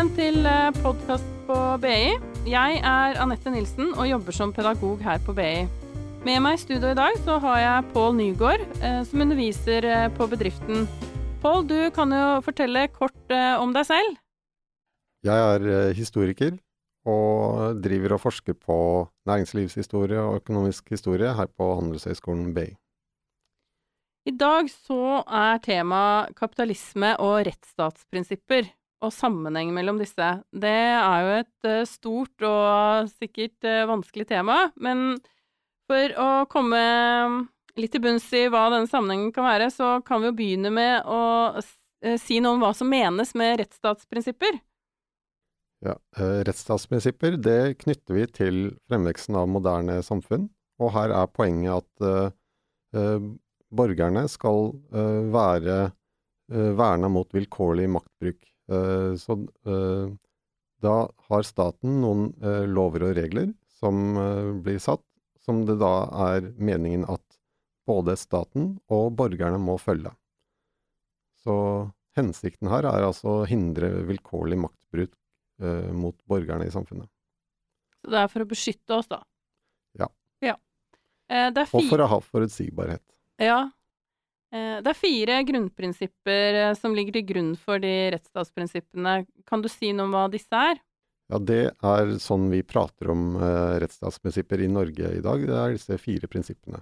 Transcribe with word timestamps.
Velkommen 0.00 0.16
til 0.16 0.46
podkast 0.80 1.26
på 1.44 1.54
BI. 1.82 2.14
Jeg 2.48 2.76
er 2.88 3.18
Anette 3.20 3.50
Nilsen 3.52 3.90
og 3.90 4.06
jobber 4.08 4.32
som 4.32 4.54
pedagog 4.56 5.02
her 5.04 5.18
på 5.20 5.34
BI. 5.36 5.66
Med 6.24 6.40
meg 6.40 6.56
i 6.56 6.60
studio 6.62 6.94
i 6.94 6.96
dag 6.96 7.18
så 7.20 7.36
har 7.42 7.58
jeg 7.60 7.90
Pål 7.90 8.16
Nygaard, 8.16 8.64
eh, 8.80 9.02
som 9.04 9.20
underviser 9.26 9.84
eh, 9.84 10.06
på 10.16 10.24
bedriften. 10.32 10.88
Pål, 11.44 11.68
du 11.68 11.76
kan 11.92 12.16
jo 12.16 12.40
fortelle 12.48 12.86
kort 12.94 13.28
eh, 13.28 13.60
om 13.60 13.76
deg 13.76 13.90
selv. 13.90 14.16
Jeg 15.28 15.36
er 15.36 15.92
historiker 15.92 16.56
og 17.04 17.84
driver 17.84 18.16
og 18.16 18.24
forsker 18.24 18.56
på 18.56 18.80
næringslivshistorie 19.28 20.24
og 20.24 20.40
økonomisk 20.40 20.96
historie 20.96 21.36
her 21.36 21.52
på 21.52 21.74
Handelshøyskolen 21.74 22.54
BI. 22.56 22.70
I 24.24 24.32
dag 24.32 24.72
så 24.72 25.20
er 25.28 25.60
tema 25.60 26.04
kapitalisme 26.40 27.18
og 27.20 27.42
rettsstatsprinsipper 27.52 28.72
og 29.00 29.12
sammenheng 29.14 29.70
mellom 29.74 30.00
disse. 30.00 30.28
Det 30.52 30.78
er 30.96 31.24
jo 31.24 31.36
et 31.40 31.88
stort 31.88 32.44
og 32.44 33.08
sikkert 33.14 33.64
vanskelig 33.88 34.26
tema, 34.28 34.58
men 34.76 35.14
for 35.90 36.14
å 36.20 36.28
komme 36.50 36.80
litt 37.80 37.94
til 37.94 38.02
bunns 38.04 38.26
i 38.36 38.46
hva 38.50 38.68
denne 38.72 38.90
sammenhengen 38.90 39.32
kan 39.34 39.46
være, 39.48 39.70
så 39.74 39.98
kan 40.06 40.22
vi 40.22 40.30
jo 40.30 40.36
begynne 40.38 40.72
med 40.74 41.06
å 41.08 41.20
eh, 41.58 42.16
si 42.20 42.40
noe 42.42 42.56
om 42.56 42.64
hva 42.64 42.72
som 42.76 42.90
menes 42.90 43.34
med 43.38 43.60
rettsstatsprinsipper. 43.62 44.60
Ja, 45.84 45.96
eh, 46.18 46.40
Rettsstatsprinsipper 46.44 47.38
det 47.40 47.80
knytter 47.84 48.18
vi 48.18 48.26
til 48.36 48.58
fremveksten 48.90 49.38
av 49.40 49.48
moderne 49.48 50.00
samfunn. 50.04 50.50
Og 50.80 50.92
her 50.96 51.12
er 51.16 51.32
poenget 51.32 51.80
at 51.80 52.10
eh, 52.10 52.34
eh 53.00 53.30
borgerne 53.70 54.24
skal 54.26 54.72
uh, 54.90 55.20
være 55.30 55.74
uh, 56.50 56.70
verna 56.74 57.06
mot 57.06 57.28
vilkårlig 57.30 57.84
maktbruk. 57.94 58.40
Eh, 58.70 59.12
så 59.18 59.36
da 60.80 60.94
har 61.28 61.44
staten 61.44 61.98
noen 62.00 62.30
lover 62.72 63.10
og 63.10 63.18
regler 63.18 63.50
som 63.80 64.16
blir 64.64 64.78
satt, 64.80 65.02
som 65.44 65.66
det 65.68 65.76
da 65.82 66.08
er 66.30 66.46
meningen 66.56 67.04
at 67.10 67.24
både 67.90 68.16
staten 68.16 68.74
og 68.92 69.10
borgerne 69.18 69.60
må 69.60 69.76
følge. 69.80 70.12
Så 71.42 71.56
hensikten 72.18 72.70
her 72.70 72.86
er 72.88 73.06
altså 73.06 73.40
å 73.40 73.48
hindre 73.48 73.90
vilkårlig 74.08 74.58
maktbruk 74.60 75.12
eh, 75.62 75.90
mot 75.96 76.16
borgerne 76.28 76.68
i 76.68 76.72
samfunnet. 76.74 77.08
Så 78.00 78.12
det 78.12 78.22
er 78.22 78.32
for 78.32 78.44
å 78.44 78.48
beskytte 78.48 78.96
oss, 78.96 79.08
da? 79.10 79.20
Ja. 80.00 80.08
ja. 80.44 80.56
Eh, 81.30 81.48
og 81.50 81.88
for 81.88 82.02
å 82.02 82.08
ha 82.10 82.20
forutsigbarhet. 82.24 83.04
Ja. 83.40 83.62
Eh, 84.50 84.78
det 84.82 84.90
er 84.90 84.98
fire 84.98 85.40
grunnprinsipper 85.46 86.60
eh, 86.64 86.76
som 86.78 86.94
ligger 86.96 87.18
til 87.18 87.26
grunn 87.28 87.50
for 87.58 87.82
de 87.82 87.92
rettsstatsprinsippene. 88.16 89.20
Kan 89.46 89.62
du 89.62 89.70
si 89.70 89.92
noe 89.94 90.08
om 90.08 90.16
hva 90.16 90.24
disse 90.32 90.62
er? 90.70 90.80
Ja, 91.30 91.38
det 91.38 91.60
er 91.86 92.16
sånn 92.18 92.48
vi 92.50 92.64
prater 92.66 93.12
om 93.12 93.36
uh, 93.38 93.78
rettsstatsprinsipper 93.78 94.64
i 94.64 94.70
Norge 94.70 95.12
i 95.14 95.20
dag. 95.22 95.44
Det 95.46 95.58
er 95.60 95.76
disse 95.76 95.98
fire 96.02 96.26
prinsippene. 96.26 96.80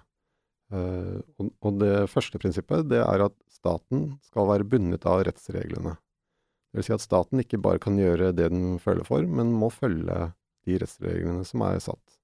Uh, 0.73 1.21
og, 1.37 1.51
og, 1.61 1.77
det 1.83 2.07
første 2.09 2.41
prinsippet 2.41 2.89
det 2.89 3.03
er 3.03 3.27
at 3.27 3.37
staten 3.53 4.15
skal 4.25 4.49
være 4.49 4.65
bundet 4.69 5.05
av 5.09 5.21
rettsreglene. 5.29 5.93
Det 6.69 6.81
vil 6.81 6.87
si 6.89 6.97
at 6.97 7.05
staten 7.05 7.45
ikke 7.45 7.61
bare 7.61 7.81
kan 7.83 8.01
gjøre 8.01 8.33
det 8.37 8.49
den 8.55 8.79
føler 8.81 9.05
for, 9.05 9.25
men 9.29 9.53
må 9.53 9.69
følge 9.73 10.31
de 10.65 10.81
rettsreglene 10.81 11.45
som 11.49 11.67
er 11.69 11.85
satt. 11.85 12.17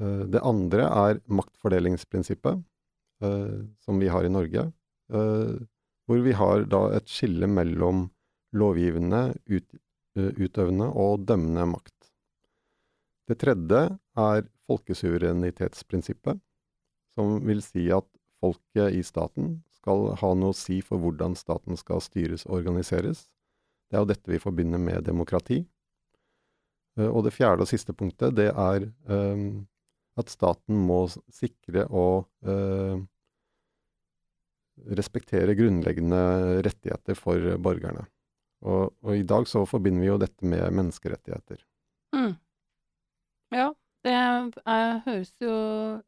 Uh, 0.00 0.24
det 0.32 0.40
andre 0.40 0.88
er 0.88 1.20
maktfordelingsprinsippet, 1.28 2.64
som 3.82 4.00
vi 4.02 4.08
har 4.10 4.26
i 4.26 4.32
Norge. 4.32 4.64
hvor 6.06 6.18
vi 6.24 6.32
har 6.32 6.64
da 6.66 6.80
et 6.96 7.08
skille 7.08 7.46
mellom 7.46 8.08
lovgivende, 8.52 9.36
ut, 9.46 9.68
Eh, 10.12 10.28
utøvende 10.44 10.90
og 10.92 11.22
dømmende 11.24 11.64
makt. 11.70 12.10
Det 13.30 13.38
tredje 13.40 13.78
er 14.20 14.42
folkesuverenitetsprinsippet, 14.68 16.40
som 17.16 17.38
vil 17.46 17.62
si 17.64 17.86
at 17.96 18.04
folket 18.42 18.98
i 18.98 19.00
staten 19.06 19.54
skal 19.72 20.10
ha 20.20 20.32
noe 20.36 20.52
å 20.52 20.58
si 20.58 20.82
for 20.84 21.00
hvordan 21.00 21.32
staten 21.38 21.80
skal 21.80 22.02
styres 22.04 22.44
og 22.44 22.58
organiseres. 22.58 23.24
Det 23.88 23.96
er 23.96 24.04
jo 24.04 24.10
dette 24.10 24.34
vi 24.34 24.42
forbinder 24.42 24.82
med 24.82 25.06
demokrati. 25.08 25.62
Eh, 26.98 27.08
og 27.08 27.24
det 27.24 27.32
fjerde 27.32 27.64
og 27.64 27.72
siste 27.72 27.96
punktet, 27.96 28.36
det 28.36 28.50
er 28.52 28.84
um, 29.08 29.64
at 30.20 30.28
staten 30.28 30.76
må 30.76 31.06
sikre 31.32 31.86
og 31.88 32.28
uh, 32.44 33.00
respektere 34.98 35.54
grunnleggende 35.58 36.22
rettigheter 36.64 37.18
for 37.18 37.54
borgerne. 37.62 38.06
Og, 38.62 38.92
og, 39.02 39.12
i 39.18 39.26
dag 39.26 39.46
så 39.50 39.64
forbinder 39.66 40.04
vi 40.04 40.10
jo 40.10 40.18
dette 40.22 40.46
med 40.46 40.64
menneskerettigheter. 40.78 41.62
Mm. 42.14 42.34
Ja, 43.52 43.72
det 44.02 44.12
er, 44.14 45.02
høres 45.04 45.30
jo 45.42 45.54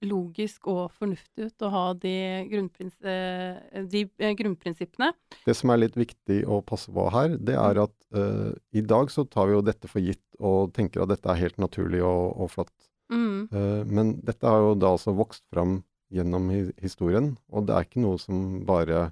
logisk 0.07 0.67
og 0.71 0.89
fornuftig 0.99 1.51
ut 1.51 1.65
å 1.67 1.71
ha 1.71 1.85
de, 2.03 2.15
grunnprins, 2.51 2.97
de 3.03 4.03
eh, 4.19 4.35
grunnprinsippene. 4.39 5.13
Det 5.45 5.55
som 5.55 5.71
er 5.71 5.85
litt 5.85 5.99
viktig 5.99 6.41
å 6.51 6.59
passe 6.67 6.95
på 6.95 7.07
her, 7.15 7.37
det 7.39 7.55
er 7.59 7.83
at 7.85 7.95
uh, 8.17 8.51
i 8.75 8.83
dag 8.83 9.13
så 9.15 9.27
tar 9.31 9.51
vi 9.51 9.59
jo 9.59 9.63
dette 9.67 9.91
for 9.91 10.03
gitt 10.03 10.25
og 10.41 10.75
tenker 10.75 11.05
at 11.05 11.15
dette 11.15 11.31
er 11.31 11.43
helt 11.45 11.61
naturlig 11.63 12.03
og, 12.03 12.35
og 12.35 12.51
flott. 12.57 12.75
Mm. 13.15 13.47
Uh, 13.55 13.83
men 13.87 14.17
dette 14.27 14.49
har 14.49 14.63
jo 14.65 14.75
da 14.79 14.95
altså 14.97 15.15
vokst 15.15 15.45
fram 15.55 15.83
gjennom 16.15 16.49
historien, 16.81 17.35
og 17.51 17.67
det 17.69 17.75
er 17.75 17.87
ikke 17.89 18.03
noe 18.05 18.21
som 18.23 18.63
bare 18.69 19.09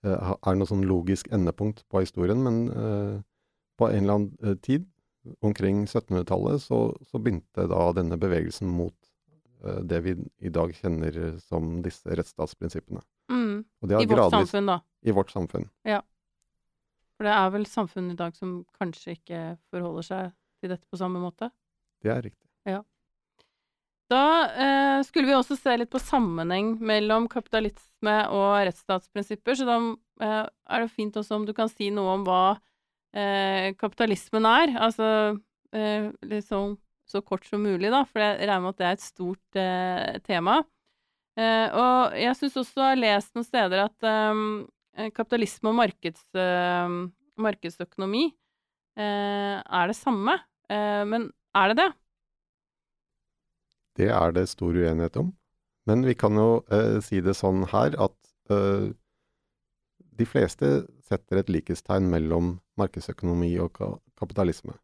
Eh, 0.00 0.32
er 0.32 0.56
noe 0.56 0.68
sånn 0.68 0.86
logisk 0.88 1.28
endepunkt 1.34 1.82
på 1.92 2.00
historien, 2.00 2.40
men 2.44 2.60
eh, 2.72 3.16
på 3.76 3.88
en 3.90 4.02
eller 4.04 4.16
annen 4.16 4.30
eh, 4.40 4.56
tid, 4.64 4.86
omkring 5.44 5.82
1700-tallet, 5.84 6.62
så, 6.64 6.78
så, 7.04 7.20
begynte 7.20 7.66
da 7.68 7.90
denne 7.92 8.16
bevegelsen 8.20 8.70
mot 8.72 8.96
det 9.60 9.98
vi 10.00 10.14
i 10.40 10.48
dag 10.48 10.70
kjenner 10.72 11.12
som 11.44 11.82
disse 11.84 12.08
rettsstatsprinsippene. 12.16 13.02
Mm. 13.28 13.58
I 13.60 13.90
vårt 13.90 14.08
gradvis, 14.08 14.32
samfunn, 14.32 14.70
da. 14.70 14.76
I 15.04 15.12
vårt 15.12 15.34
samfunn. 15.34 15.66
Ja. 15.84 15.98
For 17.12 17.28
det 17.28 17.34
er 17.36 17.52
vel 17.52 17.66
samfunn 17.68 18.08
i 18.14 18.16
dag 18.16 18.32
som 18.38 18.54
kanskje 18.80 19.18
ikke 19.18 19.42
forholder 19.68 20.06
seg 20.08 20.32
til 20.64 20.72
dette 20.72 20.88
på 20.88 20.96
samme 21.02 21.20
måte? 21.20 21.50
Det 22.00 22.14
er 22.14 22.24
riktig. 22.24 22.48
Ja. 22.64 22.80
Da 24.10 24.22
eh, 24.58 25.00
skulle 25.06 25.28
vi 25.28 25.36
også 25.36 25.54
se 25.54 25.76
litt 25.78 25.90
på 25.92 26.00
sammenheng 26.02 26.72
mellom 26.82 27.28
kapitalisme 27.30 28.16
og 28.34 28.56
rettsstatsprinsipper, 28.66 29.54
så 29.54 29.68
da 29.68 29.76
eh, 30.26 30.48
er 30.50 30.82
det 30.82 30.90
fint 30.96 31.18
også 31.20 31.38
om 31.38 31.46
du 31.46 31.54
kan 31.54 31.70
si 31.70 31.92
noe 31.94 32.16
om 32.16 32.24
hva 32.26 32.42
eh, 33.14 33.70
kapitalismen 33.78 34.48
er. 34.50 34.74
Altså 34.82 35.06
eh, 35.76 36.10
litt 36.26 36.48
sånn 36.48 36.74
så 37.10 37.22
kort 37.26 37.46
som 37.46 37.62
mulig, 37.62 37.90
da, 37.90 38.02
for 38.06 38.22
jeg 38.22 38.42
regner 38.42 38.66
med 38.66 38.74
at 38.74 38.80
det 38.82 38.88
er 38.88 38.98
et 38.98 39.06
stort 39.06 39.62
eh, 39.62 40.18
tema. 40.26 40.58
Eh, 41.38 41.70
og 41.70 42.18
jeg 42.18 42.36
syns 42.38 42.60
også 42.64 42.82
jeg 42.82 42.90
har 42.90 43.02
lest 43.04 43.34
noen 43.38 43.46
steder 43.46 43.86
at 43.86 44.10
kapitalisme 45.14 45.70
og 45.70 45.76
markeds, 45.78 46.24
markedsøkonomi 47.40 48.24
er 48.98 49.86
det 49.88 49.94
samme. 49.96 50.34
men 50.68 51.28
er 51.56 51.70
det 51.70 51.76
det? 51.78 51.86
Det 54.00 54.08
er 54.08 54.32
det 54.32 54.48
stor 54.48 54.72
uenighet 54.72 55.18
om. 55.20 55.34
Men 55.88 56.04
vi 56.06 56.14
kan 56.16 56.36
jo 56.38 56.62
eh, 56.72 56.98
si 57.04 57.20
det 57.24 57.36
sånn 57.36 57.64
her 57.72 57.96
at 58.00 58.16
eh, 58.52 58.90
de 60.20 60.26
fleste 60.28 60.70
setter 61.08 61.40
et 61.40 61.52
likhetstegn 61.52 62.08
mellom 62.12 62.58
markedsøkonomi 62.80 63.54
og 63.64 63.72
ka 63.76 63.90
kapitalisme. 64.20 64.76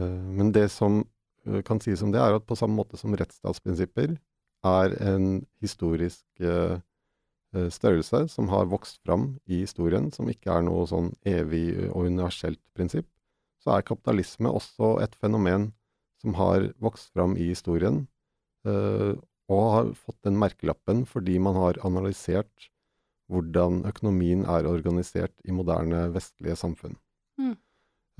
Eh, 0.00 0.22
men 0.38 0.52
det 0.54 0.68
som 0.74 1.02
eh, 1.46 1.60
kan 1.66 1.82
sies 1.82 2.02
om 2.06 2.14
det, 2.14 2.22
er 2.22 2.38
at 2.38 2.46
på 2.48 2.58
samme 2.58 2.78
måte 2.78 3.00
som 3.00 3.14
rettsstatsprinsipper 3.18 4.16
er 4.62 4.96
en 5.02 5.42
historisk 5.62 6.24
eh, 6.40 6.78
eh, 7.54 7.68
størrelse 7.74 8.24
som 8.30 8.50
har 8.52 8.70
vokst 8.70 9.02
fram 9.02 9.36
i 9.46 9.64
historien, 9.64 10.10
som 10.14 10.30
ikke 10.30 10.54
er 10.54 10.66
noe 10.66 10.86
sånn 10.90 11.12
evig 11.26 11.90
og 11.90 12.06
universelt 12.06 12.62
prinsipp, 12.76 13.10
så 13.62 13.76
er 13.76 13.86
kapitalisme 13.86 14.50
også 14.50 14.96
et 15.02 15.14
fenomen 15.18 15.72
som 16.22 16.38
har 16.38 16.70
vokst 16.82 17.10
fram 17.14 17.34
i 17.36 17.50
historien, 17.50 18.06
og 18.66 19.64
har 19.74 19.90
fått 19.98 20.18
den 20.26 20.38
merkelappen 20.40 21.04
fordi 21.08 21.38
man 21.42 21.58
har 21.58 21.80
analysert 21.86 22.68
hvordan 23.32 23.82
økonomien 23.88 24.44
er 24.50 24.68
organisert 24.68 25.34
i 25.48 25.54
moderne 25.54 26.04
vestlige 26.12 26.56
samfunn. 26.58 26.96
Mm. 27.40 27.54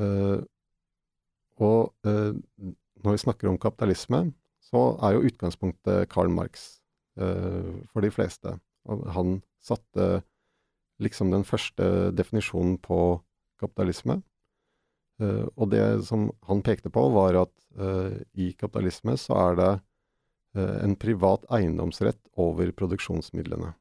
Uh, 0.00 0.40
og 1.60 1.92
uh, 2.08 2.32
når 3.02 3.16
vi 3.16 3.22
snakker 3.24 3.50
om 3.50 3.60
kapitalisme, 3.60 4.24
så 4.62 4.92
er 5.02 5.16
jo 5.16 5.26
utgangspunktet 5.28 6.08
Karl 6.12 6.30
Marx 6.32 6.78
for 7.12 8.00
de 8.00 8.08
fleste. 8.08 8.54
Han 9.12 9.42
satte 9.60 10.22
liksom 11.02 11.28
den 11.28 11.42
første 11.44 12.08
definisjonen 12.16 12.78
på 12.80 13.20
kapitalisme. 13.60 14.22
og 15.20 15.66
det 15.70 16.06
som 16.06 16.30
han 16.48 16.62
pekte 16.62 16.88
på, 16.88 17.02
var 17.12 17.36
at 17.42 17.52
i 18.32 18.54
kapitalisme 18.56 19.18
så 19.20 19.34
er 19.50 19.58
det 19.60 19.72
Eh, 19.74 19.91
en 20.60 20.96
privat 21.00 21.46
eiendomsrett 21.54 22.20
over 22.40 22.72
produksjonsmidlene. 22.76 23.72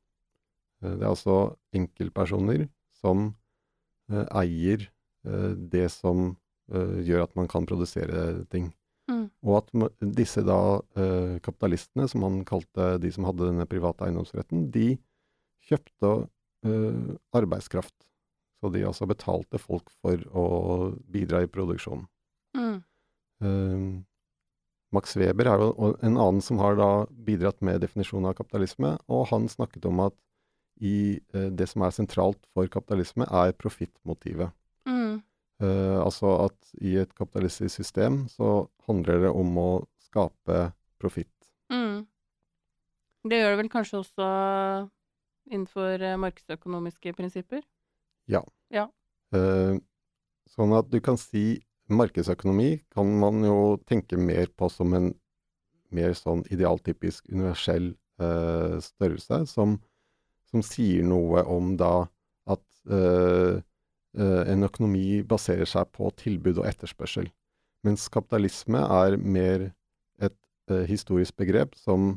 Eh, 0.81 0.95
det 0.97 1.05
er 1.05 1.11
altså 1.11 1.37
enkeltpersoner 1.77 2.67
som 3.01 3.31
eh, 4.11 4.25
eier 4.43 4.87
eh, 5.27 5.51
det 5.55 5.87
som 5.93 6.35
eh, 6.73 7.01
gjør 7.07 7.25
at 7.27 7.35
man 7.39 7.49
kan 7.51 7.67
produsere 7.69 8.43
ting. 8.53 8.71
Mm. 9.11 9.25
Og 9.43 9.57
at 9.61 9.97
disse 10.17 10.43
da 10.45 10.59
eh, 10.95 11.39
kapitalistene, 11.43 12.07
som 12.09 12.25
han 12.27 12.43
kalte 12.47 12.95
de 13.01 13.11
som 13.13 13.27
hadde 13.27 13.49
denne 13.49 13.67
private 13.69 14.07
eiendomsretten, 14.07 14.69
de 14.73 14.95
kjøpte 15.67 16.13
eh, 16.67 17.11
arbeidskraft. 17.37 17.95
Så 18.61 18.69
de 18.69 18.83
altså 18.85 19.07
betalte 19.09 19.57
folk 19.57 19.89
for 20.03 20.21
å 20.37 20.45
bidra 21.09 21.41
i 21.41 21.49
produksjonen. 21.49 22.05
Mm. 22.53 24.03
Max 24.91 25.15
Weber 25.15 25.47
er 25.47 25.61
jo 25.63 25.91
en 26.03 26.17
annen 26.17 26.41
som 26.43 26.59
har 26.59 26.75
da 26.79 26.89
bidratt 27.27 27.61
med 27.63 27.79
definisjonen 27.83 28.29
av 28.31 28.35
kapitalisme, 28.39 28.97
og 29.07 29.29
han 29.31 29.47
snakket 29.51 29.87
om 29.87 30.03
at 30.03 30.17
i 30.81 31.19
eh, 31.33 31.49
det 31.53 31.69
som 31.69 31.85
er 31.85 31.93
sentralt 31.95 32.41
for 32.55 32.67
kapitalisme, 32.71 33.27
er 33.27 33.53
profittmotivet. 33.55 34.51
Mm. 34.89 35.21
Eh, 35.61 35.97
altså 36.01 36.33
at 36.47 36.71
i 36.81 36.95
et 37.01 37.11
kapitalistisk 37.15 37.75
system 37.75 38.25
så 38.33 38.65
handler 38.87 39.27
det 39.27 39.31
om 39.31 39.59
å 39.61 39.69
skape 40.01 40.71
profitt. 41.01 41.29
Mm. 41.71 42.07
Det 43.29 43.37
gjør 43.37 43.53
det 43.53 43.61
vel 43.61 43.71
kanskje 43.71 44.01
også 44.01 44.29
innenfor 45.51 46.01
eh, 46.01 46.17
markedsøkonomiske 46.19 47.13
prinsipper? 47.17 47.61
Eh, 49.35 49.77
sånn 50.51 50.73
at 50.75 50.89
du 50.91 50.97
kan 51.03 51.19
si 51.21 51.61
markedsøkonomi 51.97 52.69
kan 52.93 53.09
man 53.21 53.43
jo 53.45 53.57
tenke 53.89 54.19
mer 54.19 54.51
på 54.57 54.69
som 54.71 54.93
en 54.97 55.11
mer 55.91 56.13
sånn 56.15 56.43
idealtypisk 56.53 57.27
universell 57.31 57.91
eh, 58.21 58.77
størrelse, 58.83 59.43
som, 59.51 59.75
som 60.51 60.63
sier 60.65 61.03
noe 61.07 61.43
om 61.51 61.75
da 61.79 62.07
at 62.51 62.63
eh, 62.87 63.59
eh, 64.15 64.41
en 64.53 64.67
økonomi 64.67 65.21
baserer 65.27 65.67
seg 65.69 65.91
på 65.95 66.11
tilbud 66.21 66.61
og 66.61 66.67
etterspørsel. 66.71 67.29
Mens 67.85 68.07
kapitalisme 68.13 68.81
er 69.03 69.17
mer 69.17 69.71
et 70.21 70.37
eh, 70.71 70.85
historisk 70.89 71.37
begrep 71.41 71.75
som 71.79 72.15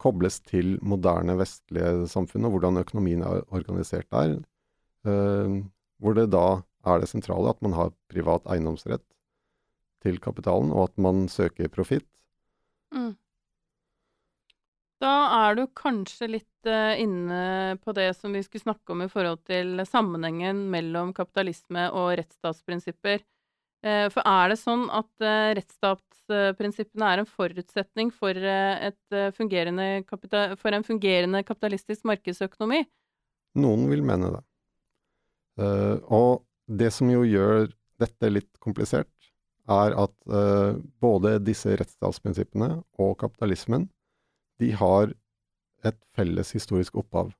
kobles 0.00 0.40
til 0.48 0.78
moderne 0.84 1.36
vestlige 1.36 2.06
samfunn, 2.08 2.46
og 2.48 2.56
hvordan 2.56 2.80
økonomien 2.80 3.24
er 3.24 3.42
organisert 3.52 4.08
der. 4.12 4.38
Eh, 5.08 5.58
hvor 6.00 6.16
det 6.16 6.30
da 6.32 6.62
er 6.86 7.02
det 7.02 7.10
sentrale 7.10 7.52
at 7.52 7.60
man 7.64 7.74
har 7.76 7.92
privat 8.12 8.46
eiendomsrett 8.50 9.04
til 10.04 10.20
kapitalen, 10.22 10.72
og 10.72 10.90
at 10.90 10.98
man 11.00 11.26
søker 11.32 11.70
profitt. 11.72 12.06
Mm. 12.94 13.14
Da 15.02 15.12
er 15.48 15.58
du 15.58 15.64
kanskje 15.76 16.30
litt 16.36 16.68
eh, 16.70 17.00
inne 17.02 17.76
på 17.82 17.92
det 17.96 18.10
som 18.16 18.32
vi 18.32 18.42
skulle 18.44 18.64
snakke 18.64 18.94
om 18.94 19.02
i 19.04 19.10
forhold 19.10 19.42
til 19.48 19.82
sammenhengen 19.88 20.64
mellom 20.72 21.12
kapitalisme 21.16 21.88
og 21.92 22.14
rettsstatsprinsipper. 22.20 23.24
Eh, 23.84 24.06
for 24.14 24.24
er 24.24 24.52
det 24.52 24.60
sånn 24.60 24.86
at 24.94 25.10
eh, 25.24 25.52
rettsstatsprinsippene 25.58 27.10
er 27.10 27.20
en 27.20 27.28
forutsetning 27.28 28.14
for, 28.14 28.38
for 30.62 30.78
en 30.78 30.86
fungerende 30.86 31.44
kapitalistisk 31.44 32.06
markedsøkonomi? 32.08 32.84
Noen 33.60 33.84
vil 33.90 34.02
mene 34.06 34.32
det. 34.34 34.42
Og 36.10 36.42
det 36.66 36.90
som 36.94 37.10
jo 37.12 37.24
gjør 37.26 37.68
dette 38.00 38.30
litt 38.30 38.50
komplisert, 38.62 39.10
er 39.70 39.94
at 39.96 40.14
uh, 40.28 40.76
både 41.00 41.38
disse 41.44 41.72
rettsstatsprinsippene 41.78 42.82
og 43.00 43.14
kapitalismen, 43.22 43.88
de 44.60 44.70
har 44.76 45.12
et 45.84 45.98
felles 46.16 46.52
historisk 46.56 46.98
opphav. 47.00 47.32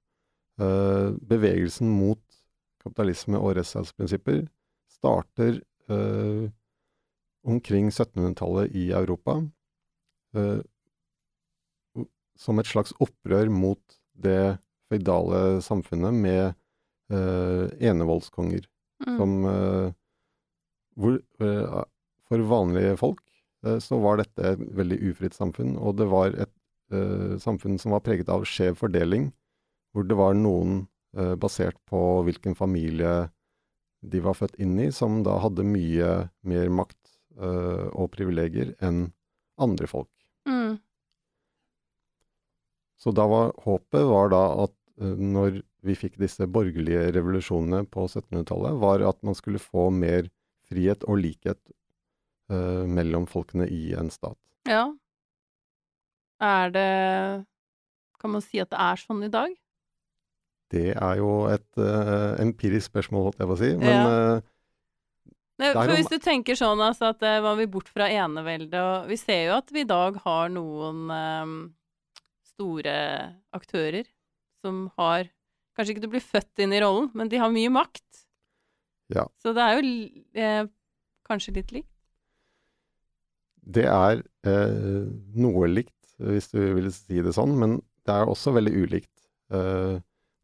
Uh, 0.61 1.13
bevegelsen 1.27 1.91
mot 1.91 2.21
kapitalisme 2.85 3.41
og 3.41 3.57
rettsstatsprinsipper 3.59 4.45
starter 4.93 5.59
uh, 5.93 6.49
omkring 7.45 7.91
1700-tallet 7.91 8.73
i 8.73 8.89
Europa, 8.97 9.43
som 12.41 12.59
et 12.59 12.67
slags 12.67 12.91
opprør 13.05 13.47
mot 13.53 13.99
det 14.19 14.57
føydale 14.91 15.61
samfunnet 15.63 16.17
med 16.17 16.57
enevoldskonger 17.85 18.65
Mm. 19.05 19.17
som 19.19 19.33
eh, 19.51 19.93
hvor, 20.97 21.21
eh, 21.41 21.85
For 22.29 22.45
vanlige 22.49 22.97
folk 22.97 23.23
eh, 23.67 23.79
så 23.83 23.99
var 24.01 24.21
dette 24.21 24.55
et 24.55 24.67
veldig 24.79 25.01
ufritt 25.11 25.37
samfunn, 25.37 25.77
og 25.77 25.99
det 26.01 26.11
var 26.13 26.37
et 26.37 26.53
samfunn 27.41 27.79
som 27.81 27.95
var 27.95 28.03
preget 28.05 28.29
av 28.31 28.45
skjev 28.47 28.77
fordeling, 28.79 29.31
hvor 29.97 30.05
det 30.07 30.15
var 30.15 30.37
noen 30.37 30.85
basert 31.41 31.79
på 31.89 31.99
hvilken 32.27 32.55
familie 32.55 33.33
de 34.05 34.21
var 34.23 34.37
født 34.37 34.59
inn 34.63 34.77
i, 34.79 34.91
som 34.93 35.23
da 35.27 35.39
hadde 35.43 35.65
mye 35.67 36.11
mer 36.47 36.71
makt 36.71 37.01
uh, 37.41 37.89
og 37.93 38.11
privilegier 38.15 38.75
enn 38.85 39.09
andre 39.61 39.89
folk. 39.91 40.11
Mm. 40.49 40.77
Så 43.01 43.15
da 43.17 43.27
var 43.31 43.55
håpet 43.65 44.07
var 44.11 44.31
da 44.35 44.45
at 44.67 44.75
uh, 45.01 45.17
når 45.17 45.63
vi 45.85 45.95
fikk 45.99 46.19
disse 46.21 46.47
borgerlige 46.51 47.11
revolusjonene 47.17 47.85
på 47.93 48.07
1700-tallet, 48.09 48.79
var 48.83 49.05
at 49.09 49.19
man 49.27 49.37
skulle 49.39 49.61
få 49.63 49.91
mer 49.95 50.31
frihet 50.69 51.05
og 51.05 51.21
likhet 51.21 51.61
uh, 52.53 52.85
mellom 52.89 53.27
folkene 53.31 53.67
i 53.69 53.93
en 53.99 54.09
stat. 54.13 54.39
Ja. 54.69 54.87
Er 56.43 56.73
det 56.75 56.89
Kan 58.21 58.33
man 58.33 58.43
si 58.43 58.57
at 58.63 58.71
det 58.73 58.81
er 58.81 58.97
sånn 58.97 59.21
i 59.27 59.29
dag? 59.33 59.53
Det 60.73 60.95
er 60.97 61.19
jo 61.21 61.45
et 61.53 61.77
uh, 61.77 62.35
empirisk 62.41 62.89
spørsmål, 62.89 63.29
holdt 63.29 63.43
jeg 63.43 63.51
på 63.51 63.57
å 63.57 63.61
si. 63.61 63.71
Men 63.77 63.93
Ja. 63.93 64.09
eh, 64.35 64.51
Nei, 65.61 65.69
for 65.77 65.93
hvis 65.95 66.09
du 66.11 66.17
tenker 66.19 66.57
sånn 66.59 66.81
altså 66.83 67.13
at 67.13 67.21
eh, 67.23 67.37
var 67.45 67.55
vi 67.61 67.69
bort 67.71 67.87
fra 67.93 68.09
eneveldet, 68.11 68.75
og 68.75 69.07
vi 69.13 69.15
ser 69.21 69.45
jo 69.53 69.59
at 69.61 69.69
vi 69.71 69.85
i 69.85 69.87
dag 69.87 70.17
har 70.25 70.49
noen 70.51 71.05
eh, 71.15 71.53
store 72.57 72.97
aktører 73.55 74.09
som 74.65 74.89
har 74.99 75.29
Kanskje 75.75 75.97
ikke 75.97 76.05
du 76.05 76.13
blir 76.13 76.23
født 76.23 76.63
inn 76.63 76.75
i 76.75 76.81
rollen, 76.83 77.11
men 77.19 77.31
de 77.33 77.41
har 77.43 77.51
mye 77.51 77.73
makt. 77.75 78.05
Ja. 79.15 79.27
Så 79.43 79.53
det 79.57 79.65
er 79.65 79.77
jo 79.79 79.89
eh, 80.39 80.69
kanskje 81.29 81.57
litt 81.59 81.75
likt. 81.75 81.91
det 83.65 83.87
er 83.89 84.21
eh, 84.45 85.05
noe 85.41 85.69
likt, 85.71 85.97
hvis 86.21 86.51
du 86.53 86.61
vil 86.77 86.91
si 86.93 87.23
det 87.25 87.33
sånn, 87.37 87.55
men 87.59 87.79
det 88.05 88.13
er 88.13 88.29
også 88.29 88.53
veldig 88.55 88.73
ulikt. 88.85 89.13
Eh, 89.57 89.97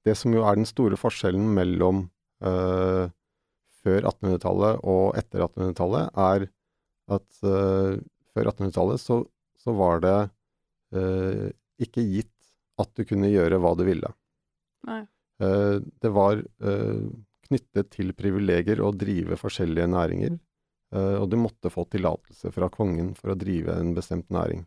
det 0.08 0.14
som 0.16 0.32
jo 0.32 0.44
er 0.48 0.56
den 0.56 0.68
store 0.68 0.96
forskjellen 0.96 1.50
mellom 1.56 2.06
eh, 2.40 3.12
før 3.84 4.08
1800-tallet 4.08 4.80
og 4.88 5.18
etter 5.20 5.44
1800-tallet, 5.44 6.16
er 6.16 6.48
at 7.16 7.44
eh, 7.44 8.00
før 8.32 8.50
1800-tallet 8.54 9.02
så, 9.02 9.20
så 9.60 9.76
var 9.76 10.00
det 10.04 10.16
eh, 10.96 11.46
ikke 11.84 12.04
gitt 12.08 12.32
at 12.80 12.92
du 12.96 13.04
kunne 13.04 13.28
gjøre 13.28 13.60
hva 13.60 13.74
du 13.76 13.84
ville. 13.84 14.14
Nei. 14.88 15.02
Eh, 15.40 15.76
det 16.02 16.10
var 16.12 16.40
eh, 16.40 17.02
knyttet 17.48 17.90
til 17.94 18.12
privilegier 18.16 18.82
å 18.84 18.92
drive 18.94 19.38
forskjellige 19.40 19.88
næringer, 19.90 20.36
eh, 20.94 21.16
og 21.20 21.30
du 21.32 21.38
måtte 21.40 21.72
få 21.72 21.86
tillatelse 21.90 22.52
fra 22.54 22.68
kongen 22.72 23.14
for 23.18 23.32
å 23.32 23.38
drive 23.40 23.74
en 23.80 23.94
bestemt 23.96 24.28
næring. 24.30 24.66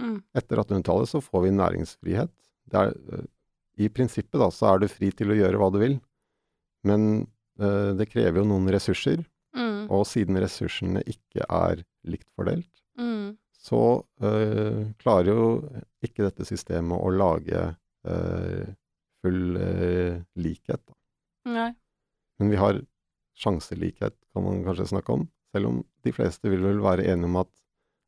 Mm. 0.00 0.22
Etter 0.38 0.62
1800-tallet 0.62 1.10
så 1.10 1.20
får 1.20 1.46
vi 1.48 1.56
næringsfrihet. 1.58 2.32
Er, 2.72 2.94
I 3.82 3.88
prinsippet 3.92 4.38
da, 4.40 4.48
så 4.54 4.70
er 4.70 4.80
du 4.80 4.88
fri 4.88 5.10
til 5.12 5.32
å 5.32 5.36
gjøre 5.36 5.58
hva 5.60 5.68
du 5.74 5.78
vil, 5.82 5.98
men 6.88 7.26
uh, 7.60 7.92
det 7.98 8.06
krever 8.12 8.40
jo 8.42 8.48
noen 8.48 8.70
ressurser, 8.72 9.24
Mm. 9.52 9.90
og 9.92 10.06
siden 10.08 10.38
ressursene 10.40 11.02
ikke 11.04 11.44
er 11.44 11.82
likt 12.08 12.24
fordelt, 12.32 12.70
Mm. 12.96 13.34
så 13.52 14.00
uh, 14.24 14.78
klarer 15.02 15.28
jo 15.28 15.42
ikke 16.00 16.24
dette 16.24 16.46
systemet 16.48 16.96
å 16.96 17.10
lage 17.12 17.60
eh, 18.08 18.70
full 19.22 19.56
eh, 19.56 20.20
likhet. 20.34 20.82
Da. 20.86 20.96
Nei. 21.52 21.70
Men 22.40 22.52
vi 22.52 22.60
har 22.60 22.80
sjanselikhet, 23.38 24.16
kan 24.34 24.44
man 24.46 24.62
kanskje 24.66 24.90
snakke 24.92 25.16
om. 25.16 25.26
Selv 25.52 25.68
om 25.68 25.82
de 26.04 26.12
fleste 26.14 26.50
vil 26.50 26.64
vel 26.64 26.80
være 26.84 27.06
enige 27.12 27.30
om 27.30 27.40
at 27.42 27.52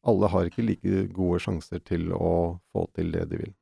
alle 0.05 0.29
har 0.33 0.49
ikke 0.49 0.65
like 0.67 1.07
gode 1.17 1.41
sjanser 1.41 1.81
til 1.85 2.11
å 2.13 2.59
få 2.73 2.87
til 2.97 3.13
det 3.15 3.25
de 3.31 3.41
vil. 3.41 3.55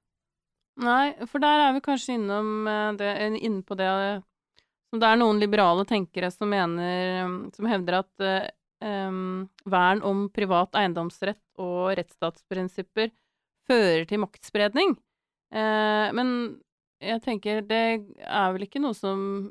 Nei, 0.83 1.13
for 1.29 1.43
der 1.43 1.69
er 1.69 1.75
vi 1.77 1.85
kanskje 1.85 2.17
innom 2.17 2.69
eh, 2.69 2.91
det, 2.99 3.13
inne 3.45 3.63
på 3.67 3.77
det 3.79 3.91
som 4.93 5.01
det 5.01 5.09
er 5.09 5.21
noen 5.21 5.39
liberale 5.41 5.87
tenkere 5.89 6.29
som 6.29 6.51
mener 6.53 7.49
Som 7.57 7.69
hevder 7.71 8.03
at 8.03 8.25
eh, 8.27 9.09
vern 9.73 10.03
om 10.05 10.27
privat 10.35 10.77
eiendomsrett 10.77 11.41
og 11.63 11.95
rettsstatsprinsipper 11.97 13.13
fører 13.69 14.05
til 14.11 14.21
maktspredning. 14.25 14.97
Eh, 15.55 16.09
men 16.17 16.29
jeg 17.03 17.23
tenker 17.25 17.63
det 17.67 17.83
er 18.23 18.53
vel 18.55 18.67
ikke 18.67 18.83
noe 18.83 18.97
som 18.97 19.51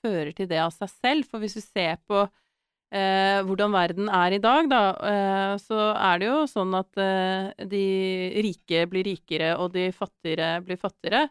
fører 0.00 0.32
til 0.36 0.48
det 0.50 0.60
av 0.62 0.72
seg 0.74 0.90
selv, 0.92 1.28
for 1.28 1.42
hvis 1.42 1.58
vi 1.58 1.64
ser 1.64 1.98
på 2.08 2.22
eh, 2.24 3.40
hvordan 3.46 3.74
verden 3.74 4.08
er 4.08 4.36
i 4.36 4.40
dag, 4.42 4.70
da, 4.70 4.82
eh, 5.10 5.54
så 5.60 5.90
er 5.92 6.22
det 6.22 6.30
jo 6.30 6.38
sånn 6.50 6.72
at 6.78 7.00
eh, 7.00 7.66
de 7.68 7.84
rike 8.48 8.86
blir 8.90 9.06
rikere, 9.06 9.52
og 9.60 9.74
de 9.76 9.90
fattigere 9.94 10.56
blir 10.64 10.80
fattigere. 10.80 11.28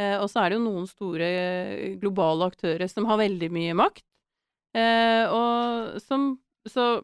Eh, 0.00 0.16
og 0.16 0.28
så 0.32 0.42
er 0.42 0.52
det 0.52 0.58
jo 0.58 0.64
noen 0.64 0.88
store 0.88 1.28
eh, 1.28 1.94
globale 2.00 2.48
aktører 2.48 2.88
som 2.88 3.08
har 3.10 3.20
veldig 3.20 3.50
mye 3.52 3.76
makt. 3.76 4.04
Eh, 4.76 5.24
og 5.28 5.98
som 6.00 6.36
Så 6.70 7.02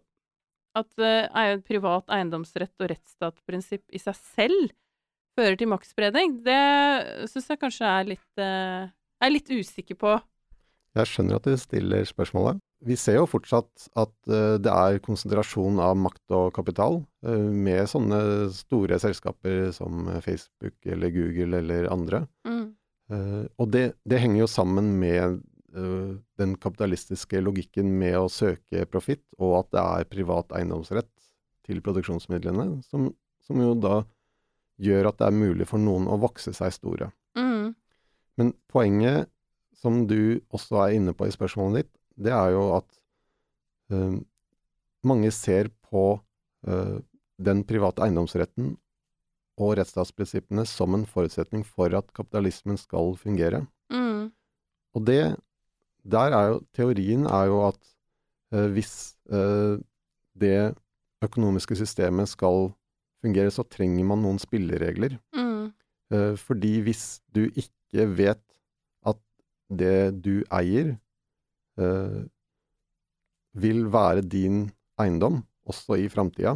at 0.79 0.93
privat 1.67 2.07
eiendomsrett 2.15 2.71
og 2.79 2.93
rettsstatsprinsipp 2.93 3.83
i 3.91 3.99
seg 3.99 4.15
selv 4.15 4.69
fører 5.39 5.59
til 5.59 5.71
maktspredning, 5.71 6.41
det 6.47 7.29
syns 7.31 7.49
jeg 7.55 7.63
kanskje 7.63 7.95
er 7.95 8.11
litt 8.15 8.43
eh, 8.43 8.91
Jeg 9.19 9.31
er 9.31 9.35
litt 9.35 9.55
usikker 9.55 9.99
på. 9.99 10.19
Jeg 10.99 11.11
skjønner 11.11 11.39
at 11.39 11.47
du 11.47 11.55
stiller 11.61 12.07
spørsmålet. 12.09 12.61
Vi 12.87 12.95
ser 12.99 13.19
jo 13.19 13.27
fortsatt 13.27 13.89
at 13.99 14.31
eh, 14.31 14.57
det 14.63 14.71
er 14.71 15.01
konsentrasjon 15.03 15.81
av 15.83 15.97
makt 15.99 16.35
og 16.39 16.51
kapital, 16.55 17.01
eh, 17.27 17.47
med 17.67 17.89
sånne 17.91 18.21
store 18.55 19.01
selskaper 19.03 19.73
som 19.75 20.07
Facebook 20.25 20.77
eller 20.87 21.13
Google 21.15 21.59
eller 21.59 21.89
andre. 21.91 22.23
Mm. 22.47 22.67
Eh, 23.11 23.45
og 23.59 23.73
det, 23.75 23.85
det 24.09 24.23
henger 24.23 24.45
jo 24.45 24.51
sammen 24.51 24.97
med 25.01 25.41
den 26.41 26.55
kapitalistiske 26.59 27.39
logikken 27.45 27.91
med 28.01 28.15
å 28.17 28.31
søke 28.33 28.87
profitt, 28.89 29.21
og 29.37 29.53
at 29.59 29.69
det 29.77 29.83
er 29.83 30.07
privat 30.11 30.55
eiendomsrett 30.57 31.11
til 31.69 31.83
produksjonsmidlene, 31.85 32.81
som, 32.89 33.11
som 33.45 33.61
jo 33.63 33.75
da 33.77 33.99
gjør 34.79 35.11
at 35.11 35.19
det 35.21 35.29
er 35.29 35.37
mulig 35.37 35.67
for 35.69 35.83
noen 35.83 36.07
å 36.11 36.19
vokse 36.23 36.53
seg 36.57 36.73
store. 36.75 37.11
Mm. 37.39 37.75
Men 38.39 38.55
poenget 38.71 39.29
som 39.79 40.05
du 40.11 40.41
også 40.55 40.81
er 40.85 40.97
inne 40.99 41.15
på 41.15 41.29
i 41.29 41.35
spørsmålet 41.35 41.83
ditt, 41.83 41.93
det 42.19 42.35
er 42.35 42.53
jo 42.55 42.65
at 42.79 42.89
uh, 43.95 44.19
mange 45.07 45.31
ser 45.35 45.71
på 45.91 46.05
uh, 46.19 46.97
den 47.39 47.63
private 47.67 48.03
eiendomsretten 48.07 48.73
og 49.59 49.75
rettsstatsprinsippene 49.79 50.65
som 50.71 50.95
en 50.95 51.07
forutsetning 51.07 51.65
for 51.67 51.95
at 51.99 52.11
kapitalismen 52.15 52.79
skal 52.79 53.15
fungere. 53.19 53.65
Mm. 53.91 54.31
Og 54.95 55.07
det 55.07 55.37
Der 56.09 56.33
er 56.33 56.47
jo 56.49 56.61
Teorien 56.73 57.27
er 57.27 57.45
jo 57.51 57.67
at 57.67 57.81
uh, 58.55 58.67
hvis 58.73 59.19
det 60.39 60.75
økonomiske 61.21 61.77
systemet 61.77 62.29
skal 62.31 62.71
fungere, 63.25 63.53
så 63.55 63.65
trenger 63.67 64.07
man 64.09 64.23
noen 64.25 64.41
spilleregler. 64.43 65.19
Mm. 65.37 65.71
Uh, 66.15 66.35
fordi 66.41 66.79
hvis 66.87 67.21
du 67.35 67.47
ikke 67.51 68.07
vet 68.19 68.43
at 69.09 69.21
det 69.69 70.23
du 70.25 70.41
eier, 70.55 70.97
uh, 71.81 72.25
vil 73.59 73.87
være 73.93 74.23
din 74.23 74.69
eiendom 75.01 75.43
også 75.69 75.99
i 76.01 76.09
framtida, 76.13 76.55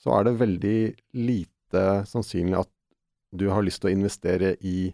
så 0.00 0.16
er 0.16 0.26
det 0.26 0.40
veldig 0.40 0.78
lite 1.14 1.84
sannsynlig 2.08 2.62
at 2.62 2.72
du 3.32 3.48
har 3.52 3.64
lyst 3.64 3.82
til 3.82 3.92
å 3.92 3.96
investere 3.96 4.56
i 4.60 4.92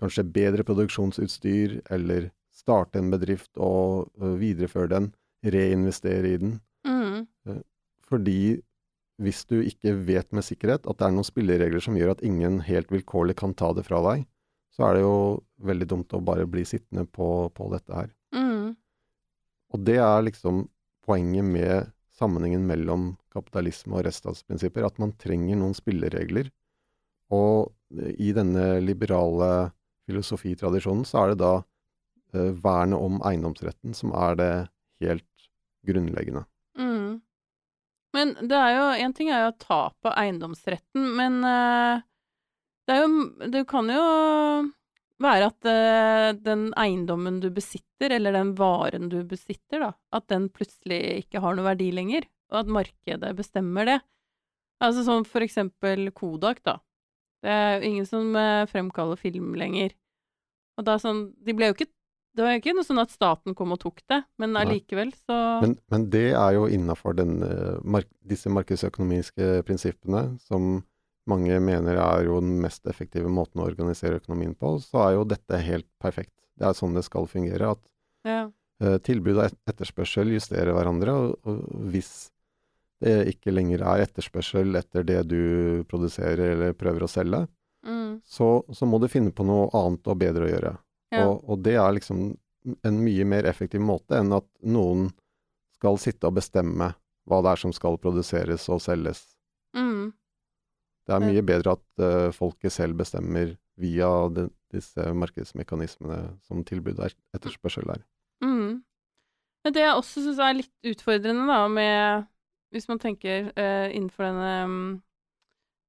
kanskje 0.00 0.26
bedre 0.34 0.64
produksjonsutstyr, 0.66 1.80
eller 1.92 2.30
starte 2.54 3.00
en 3.00 3.10
bedrift 3.12 3.50
og 3.60 4.08
eh, 4.20 4.36
videreføre 4.40 4.90
den, 4.92 5.10
reinvestere 5.44 6.30
i 6.30 6.38
den. 6.40 6.54
Mm. 6.86 7.26
Fordi 8.08 8.62
hvis 9.22 9.44
du 9.46 9.60
ikke 9.62 9.94
vet 10.06 10.30
med 10.34 10.46
sikkerhet 10.46 10.86
at 10.90 10.98
det 10.98 11.06
er 11.06 11.14
noen 11.14 11.26
spilleregler 11.26 11.82
som 11.82 11.96
gjør 11.98 12.14
at 12.16 12.24
ingen 12.26 12.60
helt 12.66 12.90
vilkårlig 12.90 13.36
kan 13.38 13.54
ta 13.54 13.70
det 13.76 13.86
fra 13.86 14.00
deg, 14.08 14.24
så 14.74 14.88
er 14.88 14.96
det 14.96 15.04
jo 15.04 15.18
veldig 15.62 15.86
dumt 15.90 16.14
å 16.16 16.22
bare 16.24 16.48
bli 16.50 16.64
sittende 16.66 17.06
på, 17.06 17.48
på 17.54 17.68
dette 17.70 17.94
her. 17.94 18.08
Mm. 18.34 18.74
Og 19.74 19.84
det 19.86 20.00
er 20.02 20.26
liksom 20.26 20.64
poenget 21.06 21.46
med 21.46 21.92
sammenhengen 22.14 22.66
mellom 22.66 23.12
kapitalisme 23.34 23.98
og 23.98 24.04
rettsstatsprinsipper, 24.06 24.86
at 24.86 24.98
man 25.02 25.14
trenger 25.18 25.58
noen 25.58 25.74
spilleregler. 25.78 26.50
Og 27.34 27.70
i 27.94 28.32
denne 28.34 28.80
liberale 28.82 29.70
filosofitradisjonen 30.08 31.06
så 31.08 31.22
er 31.22 31.32
det 31.32 31.40
da 31.42 31.54
eh, 32.34 32.50
vernet 32.64 33.00
om 33.00 33.20
eiendomsretten 33.26 33.94
som 33.96 34.12
er 34.18 34.38
det 34.38 34.52
helt 35.02 35.48
grunnleggende. 35.86 36.44
Men 38.14 38.34
det 38.40 38.56
er 38.56 38.76
jo 38.76 38.86
En 39.04 39.14
ting 39.16 39.30
er 39.32 39.44
jo 39.44 39.52
å 39.52 39.58
ta 39.58 39.80
på 40.02 40.12
eiendomsretten, 40.14 41.10
men 41.18 41.40
eh, 41.48 42.04
det 42.86 42.96
er 42.96 43.04
jo 43.04 43.50
Det 43.50 43.64
kan 43.70 43.90
jo 43.90 44.04
være 45.24 45.48
at 45.50 45.68
eh, 45.70 46.30
den 46.42 46.68
eiendommen 46.80 47.38
du 47.40 47.48
besitter, 47.54 48.12
eller 48.16 48.34
den 48.34 48.54
varen 48.58 49.08
du 49.12 49.20
besitter, 49.28 49.80
da, 49.80 49.90
at 50.16 50.26
den 50.28 50.48
plutselig 50.52 51.00
ikke 51.22 51.40
har 51.40 51.54
noe 51.54 51.68
verdi 51.68 51.92
lenger, 51.94 52.26
og 52.52 52.64
at 52.64 52.72
markedet 52.80 53.30
bestemmer 53.38 53.88
det. 53.88 53.98
Altså 54.82 55.04
sånn 55.06 55.24
for 55.28 55.46
eksempel 55.46 56.10
Kodak, 56.16 56.60
da. 56.66 56.80
Det 57.44 57.52
er 57.52 57.76
jo 57.76 57.90
ingen 57.92 58.08
som 58.08 58.34
eh, 58.36 58.66
fremkaller 58.68 59.20
film 59.20 59.54
lenger. 59.60 59.94
Og 60.74 60.86
da 60.88 60.96
sånn 60.98 61.28
De 61.46 61.54
ble 61.54 61.70
jo 61.70 61.76
ikke 61.76 61.92
Det 62.34 62.42
var 62.42 62.50
jo 62.56 62.60
ikke 62.62 62.72
noe 62.74 62.86
sånn 62.86 62.98
at 62.98 63.12
staten 63.14 63.54
kom 63.54 63.72
og 63.76 63.78
tok 63.78 64.00
det, 64.10 64.24
men 64.42 64.56
allikevel 64.58 65.12
så 65.14 65.36
Men, 65.62 65.76
men 65.92 66.08
det 66.10 66.32
er 66.34 66.56
jo 66.56 66.64
innafor 66.66 67.14
mark 67.84 68.08
disse 68.26 68.50
markedsøkonomiske 68.50 69.62
prinsippene, 69.68 70.38
som 70.42 70.82
mange 71.30 71.56
mener 71.62 71.96
er 71.96 72.24
jo 72.26 72.40
den 72.42 72.58
mest 72.60 72.84
effektive 72.90 73.30
måten 73.32 73.62
å 73.62 73.68
organisere 73.70 74.18
økonomien 74.20 74.54
på, 74.58 74.74
så 74.82 75.06
er 75.08 75.14
jo 75.14 75.24
dette 75.24 75.56
helt 75.62 75.86
perfekt. 76.02 76.34
Det 76.58 76.66
er 76.66 76.74
sånn 76.76 76.94
det 76.94 77.04
skal 77.06 77.26
fungere. 77.30 77.70
At 77.70 77.80
Ja. 78.26 78.50
eh, 78.82 78.98
tilbud 78.98 79.38
og 79.38 79.52
etterspørsel 79.70 80.34
justerer 80.34 80.74
hverandre, 80.74 81.12
og, 81.14 81.38
og 81.46 81.62
hvis 81.92 82.30
det 83.00 83.28
ikke 83.34 83.52
lenger 83.54 83.82
er 83.82 84.04
etterspørsel 84.08 84.74
etter 84.76 85.04
det 85.04 85.28
du 85.28 85.84
produserer 85.88 86.52
eller 86.56 86.72
prøver 86.72 87.04
å 87.06 87.08
selge, 87.10 87.46
Mm. 87.84 88.22
så, 88.24 88.64
så 88.72 88.86
må 88.88 88.96
du 88.98 89.08
finne 89.12 89.30
på 89.30 89.44
noe 89.44 89.68
annet 89.76 90.06
og 90.08 90.16
bedre 90.16 90.46
å 90.46 90.48
gjøre. 90.48 90.70
Ja. 91.14 91.28
Og, 91.28 91.44
og 91.46 91.62
det 91.64 91.76
er 91.78 91.94
liksom 91.96 92.32
en 92.88 92.98
mye 93.04 93.26
mer 93.28 93.46
effektiv 93.48 93.82
måte 93.84 94.18
enn 94.18 94.32
at 94.34 94.46
noen 94.64 95.10
skal 95.76 95.98
sitte 96.00 96.30
og 96.30 96.38
bestemme 96.38 96.94
hva 97.28 97.40
det 97.44 97.54
er 97.54 97.60
som 97.60 97.72
skal 97.76 97.98
produseres 98.00 98.66
og 98.72 98.82
selges. 98.84 99.22
Mm. 99.76 100.12
Det 101.04 101.12
er 101.12 101.24
mye 101.24 101.44
bedre 101.44 101.76
at 101.76 102.02
uh, 102.02 102.32
folket 102.32 102.72
selv 102.72 102.96
bestemmer 103.00 103.54
via 103.80 104.10
de, 104.32 104.48
disse 104.72 105.06
markedsmekanismene 105.20 106.20
som 106.46 106.62
tilbud 106.64 107.00
og 107.00 107.12
etterspørsel 107.36 107.90
er. 107.96 108.04
Mm. 108.44 108.84
Men 109.64 109.74
det 109.74 109.84
jeg 109.84 109.96
også 109.96 110.24
syns 110.24 110.40
er 110.40 110.56
litt 110.60 110.92
utfordrende, 110.92 111.48
da, 111.48 111.66
med 111.68 112.30
Hvis 112.74 112.88
man 112.88 112.98
tenker 112.98 113.52
uh, 113.54 113.88
innenfor 113.94 114.24
denne 114.26 114.54
mm, 114.66 114.88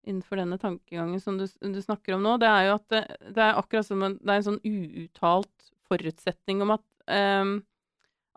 Innenfor 0.05 0.37
denne 0.37 0.57
tankegangen 0.61 1.21
som 1.21 1.39
du, 1.39 1.45
du 1.45 1.79
snakker 1.81 2.15
om 2.15 2.25
nå, 2.25 2.35
det 2.41 2.49
er 2.49 2.67
jo 2.67 2.73
at 2.77 2.85
det, 2.93 3.03
det 3.33 3.41
er 3.41 3.59
akkurat 3.59 3.87
som 3.87 4.03
en, 4.05 4.17
det 4.21 4.33
er 4.33 4.41
en 4.41 4.47
sånn 4.49 4.61
uuttalt 4.65 5.71
forutsetning 5.89 6.61
om 6.65 6.75
at 6.75 6.85
um, 7.09 7.55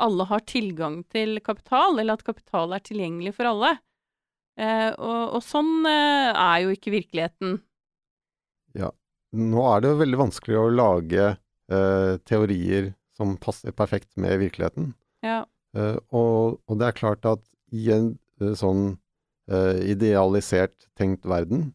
alle 0.00 0.26
har 0.30 0.44
tilgang 0.48 1.02
til 1.12 1.40
kapital, 1.44 1.98
eller 1.98 2.16
at 2.16 2.24
kapital 2.24 2.72
er 2.76 2.84
tilgjengelig 2.84 3.34
for 3.36 3.50
alle. 3.50 3.74
Uh, 4.58 4.90
og, 4.96 5.36
og 5.38 5.44
sånn 5.44 5.74
uh, 5.84 6.32
er 6.32 6.64
jo 6.64 6.72
ikke 6.74 6.94
virkeligheten. 6.94 7.58
Ja. 8.78 8.92
Nå 9.36 9.64
er 9.68 9.84
det 9.84 9.92
jo 9.92 10.00
veldig 10.00 10.22
vanskelig 10.22 10.56
å 10.56 10.70
lage 10.72 11.28
uh, 11.34 12.14
teorier 12.24 12.94
som 13.18 13.36
passer 13.42 13.74
perfekt 13.76 14.14
med 14.16 14.38
virkeligheten. 14.40 14.92
Ja. 15.26 15.42
Eh, 15.76 15.98
og, 16.14 16.60
og 16.66 16.80
det 16.80 16.88
er 16.88 16.96
klart 16.96 17.26
at 17.28 17.42
i 17.74 17.90
en 17.94 18.12
eh, 18.40 18.54
sånn 18.58 18.84
eh, 18.92 18.98
idealisert 19.48 20.88
tenkt 20.98 21.24
verden, 21.24 21.70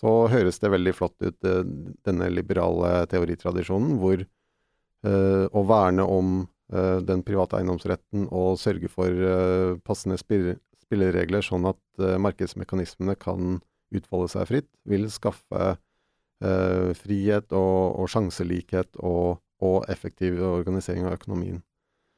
så 0.00 0.12
høres 0.32 0.60
det 0.62 0.72
veldig 0.72 0.94
flott 0.96 1.16
ut, 1.20 1.36
eh, 1.44 1.60
denne 2.06 2.30
liberale 2.32 3.04
teoritradisjonen, 3.10 3.98
hvor 4.00 4.22
eh, 4.22 5.44
å 5.44 5.64
verne 5.68 6.06
om 6.08 6.32
eh, 6.72 6.98
den 7.04 7.24
private 7.26 7.58
eiendomsretten 7.60 8.28
og 8.28 8.56
sørge 8.62 8.88
for 8.92 9.12
eh, 9.12 9.76
passende 9.84 10.16
spilleregler, 10.20 11.44
sånn 11.44 11.68
at 11.68 11.82
eh, 12.00 12.16
markedsmekanismene 12.22 13.18
kan 13.20 13.60
utfolde 13.92 14.30
seg 14.32 14.48
fritt, 14.48 14.70
vil 14.88 15.08
skaffe 15.12 15.74
eh, 15.74 16.90
frihet 16.96 17.52
og, 17.52 18.00
og 18.00 18.12
sjanselikhet 18.12 18.96
og, 19.04 19.42
og 19.60 19.82
effektiv 19.92 20.40
organisering 20.40 21.10
av 21.10 21.18
økonomien. 21.18 21.60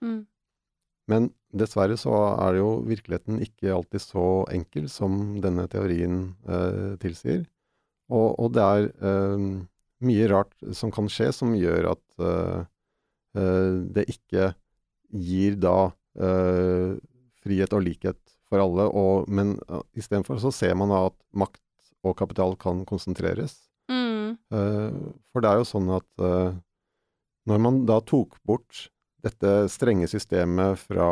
Mm. 0.05 0.23
Men 1.13 1.29
dessverre 1.53 1.99
så 2.01 2.15
er 2.33 2.59
jo 2.63 2.71
virkeligheten 2.89 3.43
ikke 3.45 3.75
alltid 3.75 4.05
så 4.07 4.27
enkel 4.55 4.89
som 4.93 5.37
denne 5.45 5.67
teorien 5.73 6.23
eh, 6.49 6.95
tilsier. 7.03 7.45
Og, 8.13 8.29
og 8.41 8.53
det 8.57 8.65
er 8.65 8.89
eh, 8.89 9.47
mye 10.09 10.29
rart 10.33 10.53
som 10.77 10.93
kan 10.95 11.11
skje 11.13 11.31
som 11.37 11.55
gjør 11.57 11.93
at 11.93 12.25
eh, 12.25 12.61
eh, 13.39 13.73
det 13.93 14.09
ikke 14.17 14.53
gir 15.13 15.61
da 15.61 15.77
eh, 16.17 16.97
frihet 17.43 17.77
og 17.77 17.85
likhet 17.85 18.21
for 18.53 18.61
alle, 18.61 18.87
og, 18.93 19.29
men 19.33 19.57
uh, 19.73 19.81
istedenfor 19.97 20.41
så 20.43 20.53
ser 20.53 20.77
man 20.79 20.93
at 20.95 21.17
makt 21.33 21.61
og 22.05 22.17
kapital 22.19 22.57
kan 22.61 22.83
konsentreres. 22.89 23.55
Mm. 23.91 24.35
Eh, 24.53 24.97
for 25.33 25.45
det 25.45 25.51
er 25.51 25.61
jo 25.61 25.69
sånn 25.69 25.89
at 25.95 26.25
eh, 26.25 26.51
når 27.49 27.63
man 27.63 27.81
da 27.87 28.01
tok 28.05 28.37
bort 28.49 28.89
dette 29.23 29.51
strenge 29.71 30.09
systemet 30.11 30.81
fra 30.83 31.11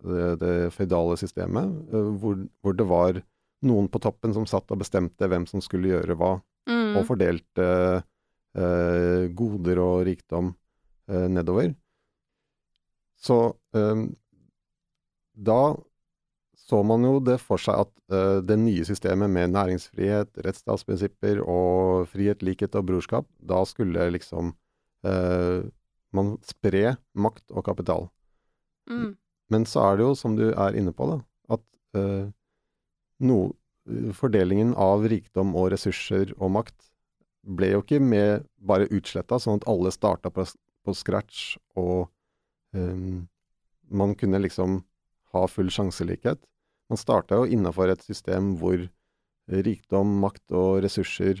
det, 0.00 0.28
det 0.40 0.54
føydale 0.74 1.18
systemet, 1.20 1.74
eh, 1.92 2.12
hvor, 2.22 2.38
hvor 2.60 2.76
det 2.76 2.86
var 2.88 3.20
noen 3.66 3.90
på 3.92 4.00
toppen 4.00 4.32
som 4.32 4.46
satt 4.48 4.70
og 4.72 4.80
bestemte 4.80 5.28
hvem 5.28 5.44
som 5.48 5.60
skulle 5.64 5.92
gjøre 5.92 6.16
hva, 6.16 6.38
Mm. 6.68 6.96
og 6.98 7.06
fordelte 7.08 7.66
eh, 8.54 9.22
goder 9.36 9.80
og 9.82 10.02
rikdom 10.08 10.52
eh, 11.10 11.28
nedover, 11.32 11.72
så 13.20 13.38
eh, 13.76 14.02
da 15.34 15.62
så 16.60 16.82
man 16.86 17.02
jo 17.02 17.16
det 17.24 17.40
for 17.42 17.58
seg 17.58 17.80
at 17.82 17.90
uh, 18.14 18.38
det 18.46 18.54
nye 18.60 18.84
systemet 18.86 19.26
med 19.32 19.50
næringsfrihet, 19.56 20.36
rettsstatsprinsipper 20.44 21.40
og 21.42 22.04
frihet, 22.12 22.44
likhet 22.46 22.76
og 22.78 22.84
brorskap, 22.86 23.26
da 23.42 23.64
skulle 23.66 24.04
liksom 24.14 24.52
man 26.16 26.36
spre 26.46 26.96
makt 27.14 27.52
og 27.54 27.64
kapital. 27.68 28.08
Mm. 28.90 29.14
Men 29.50 29.66
så 29.66 29.82
er 29.86 29.98
det 29.98 30.06
jo, 30.06 30.14
som 30.18 30.36
du 30.38 30.50
er 30.50 30.78
inne 30.78 30.94
på, 30.94 31.06
da, 31.10 31.18
at 31.56 31.64
uh, 31.98 32.30
no, 33.26 33.40
fordelingen 34.14 34.74
av 34.78 35.06
rikdom 35.10 35.54
og 35.58 35.72
ressurser 35.74 36.34
og 36.38 36.54
makt 36.58 36.90
ble 37.40 37.72
jo 37.72 37.82
ikke 37.82 38.00
med 38.04 38.46
bare 38.56 38.88
utsletta, 38.92 39.40
sånn 39.40 39.60
at 39.60 39.68
alle 39.70 39.92
starta 39.94 40.30
på, 40.34 40.44
på, 40.84 40.94
scratch 40.94 41.56
og 41.80 42.10
um, 42.76 43.26
man 43.90 44.14
kunne 44.18 44.42
liksom 44.44 44.82
ha 45.34 45.46
full 45.48 45.70
sjanselikhet. 45.72 46.42
Man 46.90 47.00
starta 47.00 47.40
jo 47.40 47.48
innafor 47.48 47.90
et 47.90 48.02
system 48.04 48.54
hvor 48.60 48.82
rikdom, 49.50 50.18
makt 50.22 50.54
og 50.54 50.82
ressurser 50.84 51.40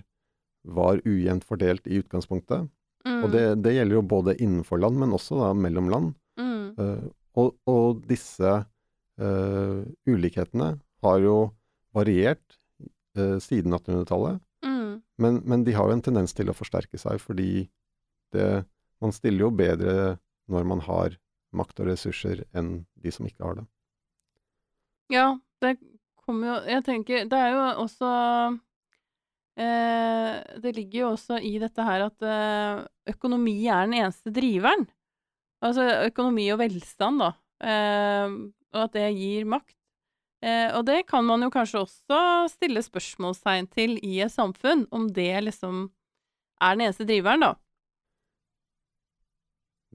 var 0.64 1.00
ujevnt 1.06 1.46
fordelt 1.46 1.86
i 1.86 2.00
utgangspunktet. 2.00 2.68
Mm. 3.06 3.22
Og 3.24 3.32
det, 3.32 3.44
det, 3.64 3.74
gjelder 3.76 3.96
jo 3.96 4.02
både 4.10 4.36
innenfor 4.36 4.80
land, 4.82 4.98
men 5.00 5.14
også 5.16 5.38
da 5.40 5.50
mellom 5.56 5.88
land. 5.92 6.12
Mm. 6.40 6.76
Uh, 6.76 7.08
og, 7.40 7.54
og, 7.70 8.02
disse 8.08 8.52
uh, 8.60 9.80
ulikhetene 10.08 10.74
har 11.04 11.24
jo 11.24 11.36
variert 11.96 12.58
uh, 13.18 13.38
siden 13.42 13.76
1800-tallet. 13.76 14.40
Mm. 14.66 15.00
Men, 15.20 15.40
men, 15.44 15.64
de 15.64 15.76
har 15.76 15.88
jo 15.88 15.96
en 15.96 16.04
tendens 16.04 16.36
til 16.36 16.52
å 16.52 16.56
forsterke 16.56 17.00
seg, 17.00 17.20
fordi 17.22 17.66
det, 18.34 18.64
man 19.02 19.16
stiller 19.16 19.48
jo 19.48 19.54
bedre 19.54 20.16
når 20.50 20.66
man 20.68 20.82
har 20.84 21.16
makt 21.56 21.82
og 21.82 21.90
ressurser 21.90 22.44
enn 22.56 22.84
de 23.00 23.12
som 23.14 23.26
ikke 23.26 23.46
har 23.46 23.60
det. 23.60 23.66
Ja, 25.10 25.26
det 25.64 25.74
kommer 26.22 26.46
jo 26.46 26.56
Jeg 26.70 26.84
tenker 26.86 27.24
Det 27.26 27.34
er 27.34 27.56
jo 27.56 27.62
også 27.82 28.10
Det 29.56 30.70
ligger 30.76 31.02
jo 31.02 31.08
også 31.10 31.40
i 31.44 31.56
dette 31.60 31.84
her 31.84 32.06
at 32.06 32.24
eh, 32.24 32.82
økonomi 33.12 33.56
er 33.68 33.88
den 33.88 33.98
eneste 33.98 34.32
driveren. 34.32 34.86
Altså 35.60 35.84
økonomi 36.06 36.46
og 36.54 36.60
velstand, 36.62 37.20
da. 37.20 37.30
Eh, 37.60 38.36
og 38.72 38.84
at 38.86 38.94
det 38.96 39.08
gir 39.18 39.48
makt. 39.50 39.76
Eh, 40.40 40.70
og 40.72 40.86
det 40.88 41.02
kan 41.08 41.26
man 41.28 41.42
jo 41.44 41.50
kanskje 41.52 41.82
også 41.84 42.20
stille 42.48 42.80
spørsmålstegn 42.84 43.68
til 43.74 43.98
i 44.00 44.22
et 44.24 44.32
samfunn, 44.32 44.86
om 44.90 45.10
det 45.12 45.34
liksom 45.44 45.90
er 46.60 46.76
den 46.76 46.86
eneste 46.86 47.04
driveren, 47.08 47.44
da. 47.44 47.52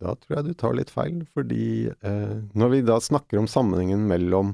Da 0.01 0.13
tror 0.19 0.37
jeg 0.37 0.45
du 0.45 0.53
tar 0.59 0.75
litt 0.75 0.91
feil, 0.91 1.23
fordi 1.33 1.87
eh, 1.87 2.37
når 2.53 2.73
vi 2.73 2.83
da 2.85 2.99
snakker 3.01 3.39
om 3.39 3.49
sammenhengen 3.49 4.03
mellom 4.09 4.53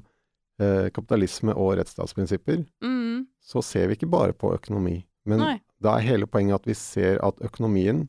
eh, 0.61 0.87
kapitalisme 0.93 1.55
og 1.57 1.73
rettsstatsprinsipper, 1.79 2.61
mm. 2.85 3.25
Så 3.41 3.63
ser 3.65 3.89
vi 3.89 3.97
ikke 3.97 4.09
bare 4.11 4.33
på 4.37 4.53
økonomi. 4.55 5.01
Men 5.25 5.41
Nei. 5.41 5.55
da 5.81 5.97
er 5.97 6.05
hele 6.05 6.27
poenget 6.29 6.61
at 6.61 6.69
vi 6.69 6.75
ser 6.77 7.19
at 7.25 7.41
økonomien 7.45 8.07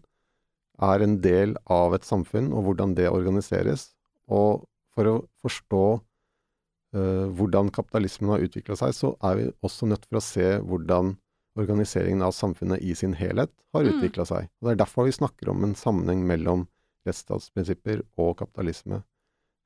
er 0.83 1.03
en 1.05 1.19
del 1.25 1.57
av 1.71 1.95
et 1.97 2.05
samfunn, 2.07 2.51
og 2.53 2.65
hvordan 2.67 2.95
det 2.99 3.09
organiseres. 3.11 3.91
Og 4.29 4.65
for 4.95 5.09
å 5.09 5.17
forstå 5.45 5.83
uh, 6.97 7.27
hvordan 7.33 7.71
kapitalismen 7.73 8.33
har 8.35 8.45
utvikla 8.45 8.77
seg, 8.81 8.95
så 8.97 9.13
er 9.25 9.39
vi 9.39 9.51
også 9.65 9.89
nødt 9.91 10.09
for 10.09 10.21
å 10.21 10.25
se 10.25 10.49
hvordan 10.61 11.15
organiseringen 11.61 12.25
av 12.25 12.33
samfunnet 12.33 12.81
i 12.81 12.95
sin 12.97 13.13
helhet 13.19 13.53
har 13.75 13.85
Mm. 13.85 13.93
utvikla 13.93 14.25
seg. 14.27 14.49
Og 14.61 14.69
Det 14.69 14.73
er 14.73 14.85
derfor 14.85 15.05
vi 15.05 15.13
snakker 15.13 15.51
om 15.53 15.65
en 15.65 15.75
sammenheng 15.77 16.25
mellom 16.27 16.67
rettsstatsprinsipper 17.07 18.03
og 18.17 18.39
kapitalisme. 18.39 19.03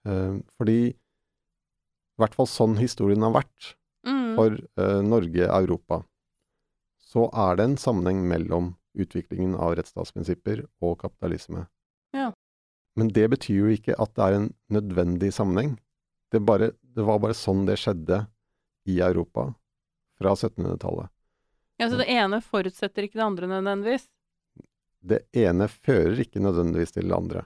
Uh, 0.06 0.40
fordi 0.58 0.94
i 0.94 2.18
hvert 2.18 2.34
fall 2.34 2.46
sånn 2.46 2.76
historien 2.78 3.22
har 3.22 3.32
vært. 3.32 3.74
For 4.36 4.58
uh, 4.80 5.00
Norge, 5.04 5.46
Europa, 5.46 6.02
så 7.02 7.28
er 7.32 7.58
det 7.58 7.66
en 7.66 7.78
sammenheng 7.80 8.24
mellom 8.28 8.74
utviklingen 8.96 9.54
av 9.60 9.76
rettsstatsprinsipper 9.78 10.64
og 10.84 10.98
kapitalisme. 11.02 11.66
Ja. 12.16 12.30
Men 12.96 13.12
det 13.12 13.26
betyr 13.34 13.58
jo 13.66 13.74
ikke 13.74 13.96
at 14.00 14.14
det 14.16 14.24
er 14.24 14.38
en 14.38 14.48
nødvendig 14.72 15.32
sammenheng. 15.36 15.76
Det, 16.32 16.40
bare, 16.44 16.72
det 16.80 17.04
var 17.06 17.20
bare 17.22 17.36
sånn 17.36 17.66
det 17.68 17.76
skjedde 17.80 18.24
i 18.88 18.98
Europa 19.04 19.50
fra 20.16 20.32
1700-tallet. 20.32 21.12
Ja, 21.76 21.90
så 21.92 21.98
det 22.00 22.08
ene 22.08 22.40
forutsetter 22.40 23.04
ikke 23.04 23.20
det 23.20 23.26
andre 23.26 23.50
nødvendigvis? 23.50 24.06
det 25.06 25.22
ene 25.36 25.68
fører 25.70 26.18
ikke 26.22 26.42
nødvendigvis 26.42 26.96
til 26.96 27.08
det 27.08 27.16
andre. 27.16 27.42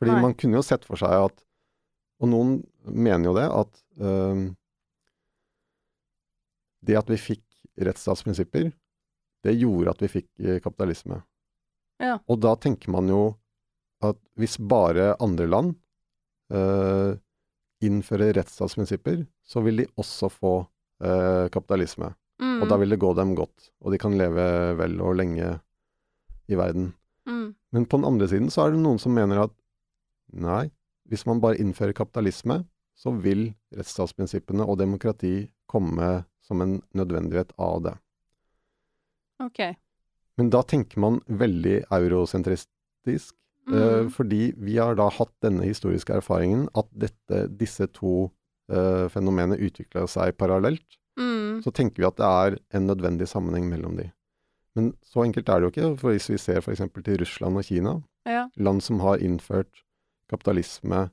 Fordi 0.00 0.14
Nei. 0.14 0.22
man 0.24 0.36
kunne 0.38 0.58
jo 0.58 0.66
sett 0.66 0.86
for 0.88 1.00
seg 1.00 1.28
at 1.28 1.48
Og 2.22 2.28
noen 2.30 2.50
mener 2.86 3.26
jo 3.26 3.32
det, 3.34 3.48
at 3.50 3.78
øhm, 3.98 4.42
det 6.82 6.98
at 6.98 7.10
vi 7.10 7.18
fikk 7.20 7.44
rettsstatsprinsipper, 7.82 8.70
det 9.42 9.54
gjorde 9.58 9.94
at 9.94 10.02
vi 10.02 10.10
fikk 10.10 10.28
eh, 10.42 10.58
kapitalisme. 10.62 11.20
Ja. 12.02 12.18
Og 12.30 12.40
da 12.42 12.54
tenker 12.58 12.92
man 12.94 13.10
jo 13.10 13.22
at 14.02 14.18
hvis 14.38 14.58
bare 14.58 15.12
andre 15.22 15.46
land 15.46 15.76
uh, 16.50 17.14
innfører 17.82 18.34
rettsstatsprinsipper, 18.34 19.20
så 19.46 19.62
vil 19.62 19.82
de 19.82 19.86
også 20.00 20.30
få 20.32 20.54
uh, 20.64 21.46
kapitalisme. 21.54 22.10
Mm. 22.42 22.56
Og 22.64 22.66
da 22.70 22.78
vil 22.82 22.94
det 22.94 22.98
gå 23.02 23.12
dem 23.14 23.36
godt, 23.38 23.70
og 23.78 23.94
de 23.94 24.00
kan 24.02 24.16
leve 24.18 24.44
vel 24.80 24.98
og 25.04 25.14
lenge 25.20 25.52
i 26.50 26.58
verden. 26.58 26.92
mm. 27.30 27.54
Men 27.72 27.86
på 27.86 27.96
den 27.96 28.04
andre 28.10 28.26
siden 28.28 28.50
så 28.50 28.66
er 28.66 28.74
det 28.74 28.82
noen 28.82 28.98
som 29.00 29.14
mener 29.14 29.46
at 29.46 29.54
nei, 30.34 30.66
hvis 31.08 31.24
man 31.28 31.40
bare 31.40 31.60
innfører 31.62 31.94
kapitalisme, 31.96 32.62
så 32.98 33.14
vil 33.14 33.52
rettsstatsprinsippene 33.72 34.66
og 34.66 34.78
demokrati 34.80 35.46
komme 35.70 36.24
som 36.42 36.60
en 36.64 36.80
nødvendighet 36.94 37.52
av 37.58 37.82
det. 37.86 37.94
Ok. 39.42 39.60
Men 40.38 40.50
da 40.50 40.62
tenker 40.62 40.98
man 41.02 41.20
veldig 41.28 41.82
eurosentristisk, 41.92 43.34
eh, 43.70 44.02
Mm. 44.02 44.10
fordi 44.10 44.52
vi 44.56 44.76
har 44.78 44.94
da 44.94 45.08
hatt 45.10 45.32
denne 45.42 45.62
historiske 45.66 46.14
erfaringen 46.16 46.68
at 46.74 46.86
dette, 46.96 47.48
disse 47.58 47.86
to 47.92 48.30
eh, 48.70 49.08
fenomenene 49.08 49.58
utvikla 49.58 50.06
seg 50.08 50.36
parallelt. 50.38 50.96
Mm. 51.18 51.62
Så 51.62 51.72
tenker 51.74 51.96
vi 52.00 52.06
at 52.06 52.16
det 52.16 52.24
er 52.24 52.58
en 52.78 52.86
nødvendig 52.86 53.26
sammenheng 53.28 53.66
mellom 53.68 53.96
de. 53.98 54.06
Men 54.74 54.92
så 55.04 55.24
enkelt 55.26 55.48
er 55.50 55.60
det 55.60 55.66
jo 55.66 55.72
ikke, 55.74 55.98
for 56.00 56.12
hvis 56.14 56.28
vi 56.30 56.38
ser 56.38 56.60
f.eks. 56.62 56.78
til 57.04 57.18
Russland 57.20 57.58
og 57.58 57.64
Kina, 57.64 58.02
Ja. 58.24 58.48
land 58.56 58.80
som 58.82 59.00
har 59.00 59.18
innført 59.18 59.82
kapitalisme 60.30 61.10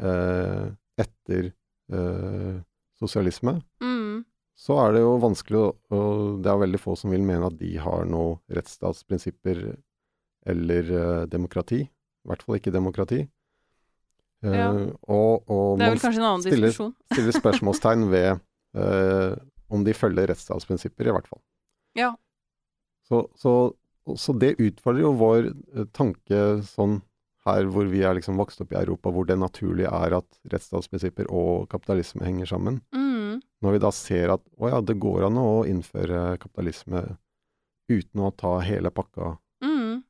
eh, 0.00 0.70
etter 0.98 1.52
eh, 1.92 2.62
sosialisme, 2.98 3.62
Mm. 3.82 3.95
Så 4.56 4.78
er 4.86 4.94
det 4.96 5.02
jo 5.04 5.16
vanskelig 5.20 5.58
å 5.60 5.66
Og 5.92 6.42
det 6.44 6.48
er 6.52 6.62
veldig 6.62 6.80
få 6.80 6.94
som 6.96 7.12
vil 7.12 7.24
mene 7.26 7.48
at 7.50 7.58
de 7.60 7.74
har 7.82 8.06
noe 8.08 8.38
rettsstatsprinsipper 8.56 9.60
eller 10.46 10.90
uh, 10.94 11.24
demokrati. 11.28 11.82
I 11.86 12.28
hvert 12.30 12.44
fall 12.46 12.58
ikke 12.60 12.72
demokrati. 12.74 13.24
Uh, 14.44 14.52
Ja. 14.54 14.68
og, 15.08 15.44
og 15.50 15.78
Det 15.80 15.86
er 15.86 15.94
vel 15.96 16.02
kanskje 16.04 16.20
en 16.22 16.28
annen 16.30 16.44
stiller- 16.44 16.70
diskusjon. 16.70 16.94
stiller 17.12 17.36
spørsmålstegn 17.36 18.06
ved 18.12 18.40
uh, 18.78 19.34
om 19.72 19.82
de 19.84 19.94
følger 19.96 20.30
rettsstatsprinsipper, 20.30 21.08
i 21.10 21.14
hvert 21.16 21.26
fall. 21.28 21.42
Ja. 21.98 22.12
Så, 23.08 23.24
så, 23.38 23.52
så 24.16 24.34
det 24.38 24.54
utfordrer 24.62 25.02
jo 25.06 25.12
vår 25.18 25.50
tanke 25.96 26.40
sånn 26.68 27.00
her 27.46 27.68
hvor 27.70 27.86
vi 27.90 28.00
er 28.02 28.16
liksom 28.18 28.38
vokst 28.40 28.60
opp 28.64 28.72
i 28.74 28.78
Europa, 28.80 29.10
hvor 29.14 29.26
det 29.28 29.36
naturlige 29.38 29.90
er 29.94 30.16
at 30.18 30.38
rettsstatsprinsipper 30.50 31.28
og 31.30 31.68
kapitalisme 31.70 32.26
henger 32.26 32.48
sammen. 32.50 32.80
Mm. 32.94 33.05
Når 33.64 33.76
vi 33.76 33.84
da 33.86 33.92
ser 33.94 34.34
at 34.36 34.42
å 34.60 34.70
ja, 34.70 34.82
det 34.84 34.98
går 35.00 35.28
an 35.30 35.38
å 35.40 35.64
innføre 35.68 36.36
kapitalisme 36.42 37.06
uten 37.88 38.26
å 38.26 38.32
ta 38.34 38.58
hele 38.66 38.92
pakka. 38.92 39.36
Mm. 39.64 40.02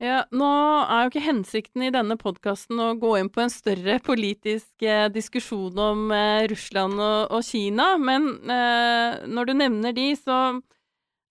Ja, 0.00 0.22
nå 0.32 0.48
er 0.86 1.02
jo 1.02 1.10
ikke 1.10 1.24
hensikten 1.26 1.82
i 1.84 1.92
denne 1.92 2.16
podkasten 2.20 2.78
å 2.80 2.94
gå 3.00 3.16
inn 3.18 3.28
på 3.32 3.42
en 3.42 3.52
større 3.52 3.98
politisk 4.04 4.84
eh, 4.86 5.10
diskusjon 5.12 5.76
om 5.76 6.06
eh, 6.16 6.46
Russland 6.48 6.96
og, 6.96 7.34
og 7.36 7.44
Kina, 7.44 7.92
men 8.00 8.30
eh, 8.48 9.26
når 9.28 9.50
du 9.50 9.54
nevner 9.60 9.96
de, 9.96 10.06
så 10.16 10.38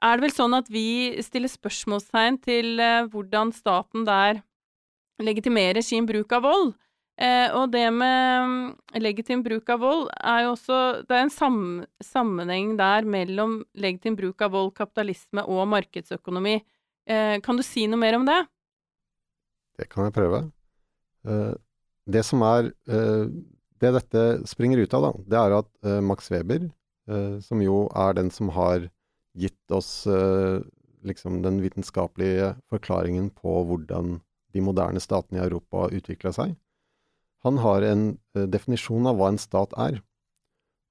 er 0.05 0.19
det 0.19 0.27
vel 0.27 0.35
sånn 0.35 0.55
at 0.55 0.69
vi 0.71 1.17
stiller 1.25 1.51
spørsmålstegn 1.51 2.37
til 2.45 2.77
eh, 2.83 3.07
hvordan 3.09 3.55
staten 3.55 4.05
der 4.07 4.43
legitimerer 5.19 5.83
sin 5.83 6.05
bruk 6.07 6.31
av 6.37 6.45
vold. 6.45 6.75
Eh, 7.19 7.51
og 7.51 7.71
det 7.73 7.83
med 7.91 8.47
mm, 8.47 8.67
legitim 9.03 9.41
bruk 9.43 9.67
av 9.73 9.81
vold 9.83 10.05
er 10.15 10.45
jo 10.45 10.53
også 10.53 10.75
Det 11.03 11.17
er 11.17 11.25
en 11.25 11.33
sam 11.33 11.57
sammenheng 11.99 12.77
der 12.79 13.03
mellom 13.03 13.57
legitim 13.75 14.15
bruk 14.15 14.39
av 14.45 14.53
vold, 14.55 14.71
kapitalisme 14.77 15.43
og 15.43 15.65
markedsøkonomi. 15.67 16.61
Eh, 17.09 17.35
kan 17.43 17.59
du 17.59 17.65
si 17.65 17.83
noe 17.91 17.99
mer 17.99 18.15
om 18.15 18.27
det? 18.29 18.39
Det 19.79 19.89
kan 19.91 20.07
jeg 20.07 20.15
prøve. 20.15 20.45
Eh, 21.27 21.57
det 22.09 22.23
som 22.25 22.43
er 22.47 22.71
eh, 22.89 23.25
Det 23.79 23.91
dette 23.95 24.23
springer 24.49 24.81
ut 24.83 24.93
av, 24.95 25.05
da, 25.05 25.11
det 25.31 25.39
er 25.39 25.57
at 25.59 25.69
eh, 25.87 25.99
Max 26.03 26.31
Weber, 26.31 26.65
eh, 27.07 27.35
som 27.43 27.61
jo 27.63 27.85
er 27.95 28.15
den 28.17 28.31
som 28.31 28.49
har 28.55 28.89
gitt 29.39 29.71
oss 29.71 30.07
liksom 31.05 31.37
den 31.45 31.59
vitenskapelige 31.63 32.55
forklaringen 32.67 33.29
på 33.31 33.53
hvordan 33.69 34.17
de 34.51 34.63
moderne 34.65 34.99
statene 34.99 35.37
i 35.37 35.43
Europa 35.45 35.85
utvikla 35.95 36.33
seg, 36.35 36.57
han 37.45 37.59
har 37.63 37.85
en 37.87 38.03
uh, 38.37 38.45
definisjon 38.51 39.07
av 39.09 39.19
hva 39.19 39.31
en 39.31 39.41
stat 39.41 39.75
er. 39.79 40.01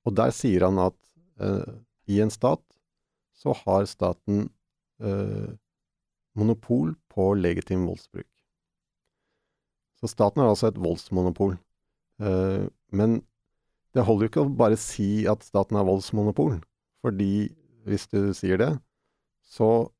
Og 0.09 0.17
der 0.17 0.33
sier 0.35 0.65
han 0.67 0.81
at 0.81 0.97
uh, 1.43 1.77
i 2.09 2.21
en 2.25 2.33
stat 2.33 2.63
så 3.39 3.55
har 3.65 3.87
staten 3.91 4.49
uh, 5.05 5.51
monopol 6.39 6.95
på 7.13 7.33
legitim 7.39 7.87
voldsbruk. 7.89 8.29
Så 9.99 10.11
staten 10.11 10.43
har 10.43 10.53
altså 10.53 10.71
et 10.71 10.79
voldsmonopol. 10.79 11.57
Men 12.95 13.17
det 13.95 14.05
holder 14.07 14.27
jo 14.27 14.31
ikke 14.31 14.45
å 14.45 14.53
bare 14.61 14.79
si 14.79 15.25
at 15.31 15.43
staten 15.47 15.75
har 15.75 15.87
voldsmonopol, 15.89 16.61
fordi 17.03 17.49
hvis 17.87 18.07
du 18.13 18.31
sier 18.39 18.61
det, 18.63 18.69
så, 19.43 19.91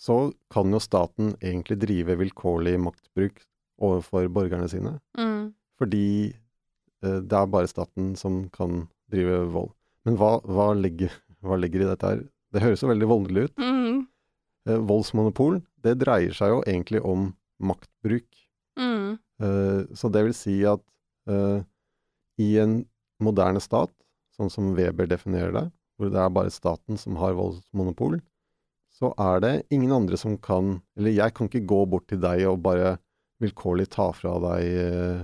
så 0.00 0.16
kan 0.52 0.72
jo 0.72 0.80
staten 0.80 1.34
egentlig 1.44 1.76
drive 1.84 2.16
vilkårlig 2.22 2.78
maktbruk 2.88 3.44
overfor 3.82 4.28
borgerne 4.32 4.68
sine. 4.70 4.96
Mm. 5.18 5.52
Fordi 5.80 6.06
eh, 6.30 7.18
det 7.20 7.38
er 7.38 7.50
bare 7.52 7.70
staten 7.70 8.14
som 8.18 8.44
kan 8.54 8.86
drive 9.12 9.44
vold. 9.52 9.72
Men 10.06 10.18
hva, 10.18 10.36
hva, 10.46 10.72
ligger, 10.74 11.12
hva 11.44 11.58
ligger 11.60 11.84
i 11.84 11.90
dette 11.92 12.12
her? 12.14 12.24
Det 12.52 12.62
høres 12.64 12.82
jo 12.84 12.90
veldig 12.90 13.08
voldelig 13.10 13.48
ut. 13.48 13.62
Mm. 13.62 14.02
Eh, 14.68 14.80
voldsmonopol, 14.90 15.60
det 15.82 15.98
dreier 16.02 16.34
seg 16.36 16.54
jo 16.54 16.62
egentlig 16.66 17.02
om 17.02 17.30
maktbruk. 17.62 18.28
Mm. 18.78 19.18
Eh, 19.42 19.80
så 19.98 20.10
det 20.12 20.24
vil 20.28 20.36
si 20.36 20.56
at 20.68 20.82
eh, 21.30 21.62
i 22.42 22.50
en 22.62 22.82
moderne 23.22 23.62
stat, 23.62 23.92
sånn 24.36 24.50
som 24.52 24.72
Weber 24.76 25.08
definerer 25.10 25.54
det, 25.54 25.66
hvor 25.98 26.12
det 26.12 26.20
er 26.20 26.34
bare 26.34 26.52
staten 26.54 26.98
som 26.98 27.18
har 27.20 27.36
voldsmonopol, 27.38 28.20
så 28.92 29.12
er 29.20 29.42
det 29.42 29.52
ingen 29.72 29.92
andre 29.94 30.18
som 30.20 30.34
kan 30.36 30.82
Eller 30.98 31.14
jeg 31.16 31.32
kan 31.34 31.48
ikke 31.48 31.64
gå 31.64 31.78
bort 31.88 32.10
til 32.10 32.20
deg 32.20 32.44
og 32.50 32.60
bare 32.64 32.98
vilkårlig 33.42 33.88
ta 33.92 34.08
fra 34.16 34.36
deg 34.46 34.66
uh, 34.78 35.22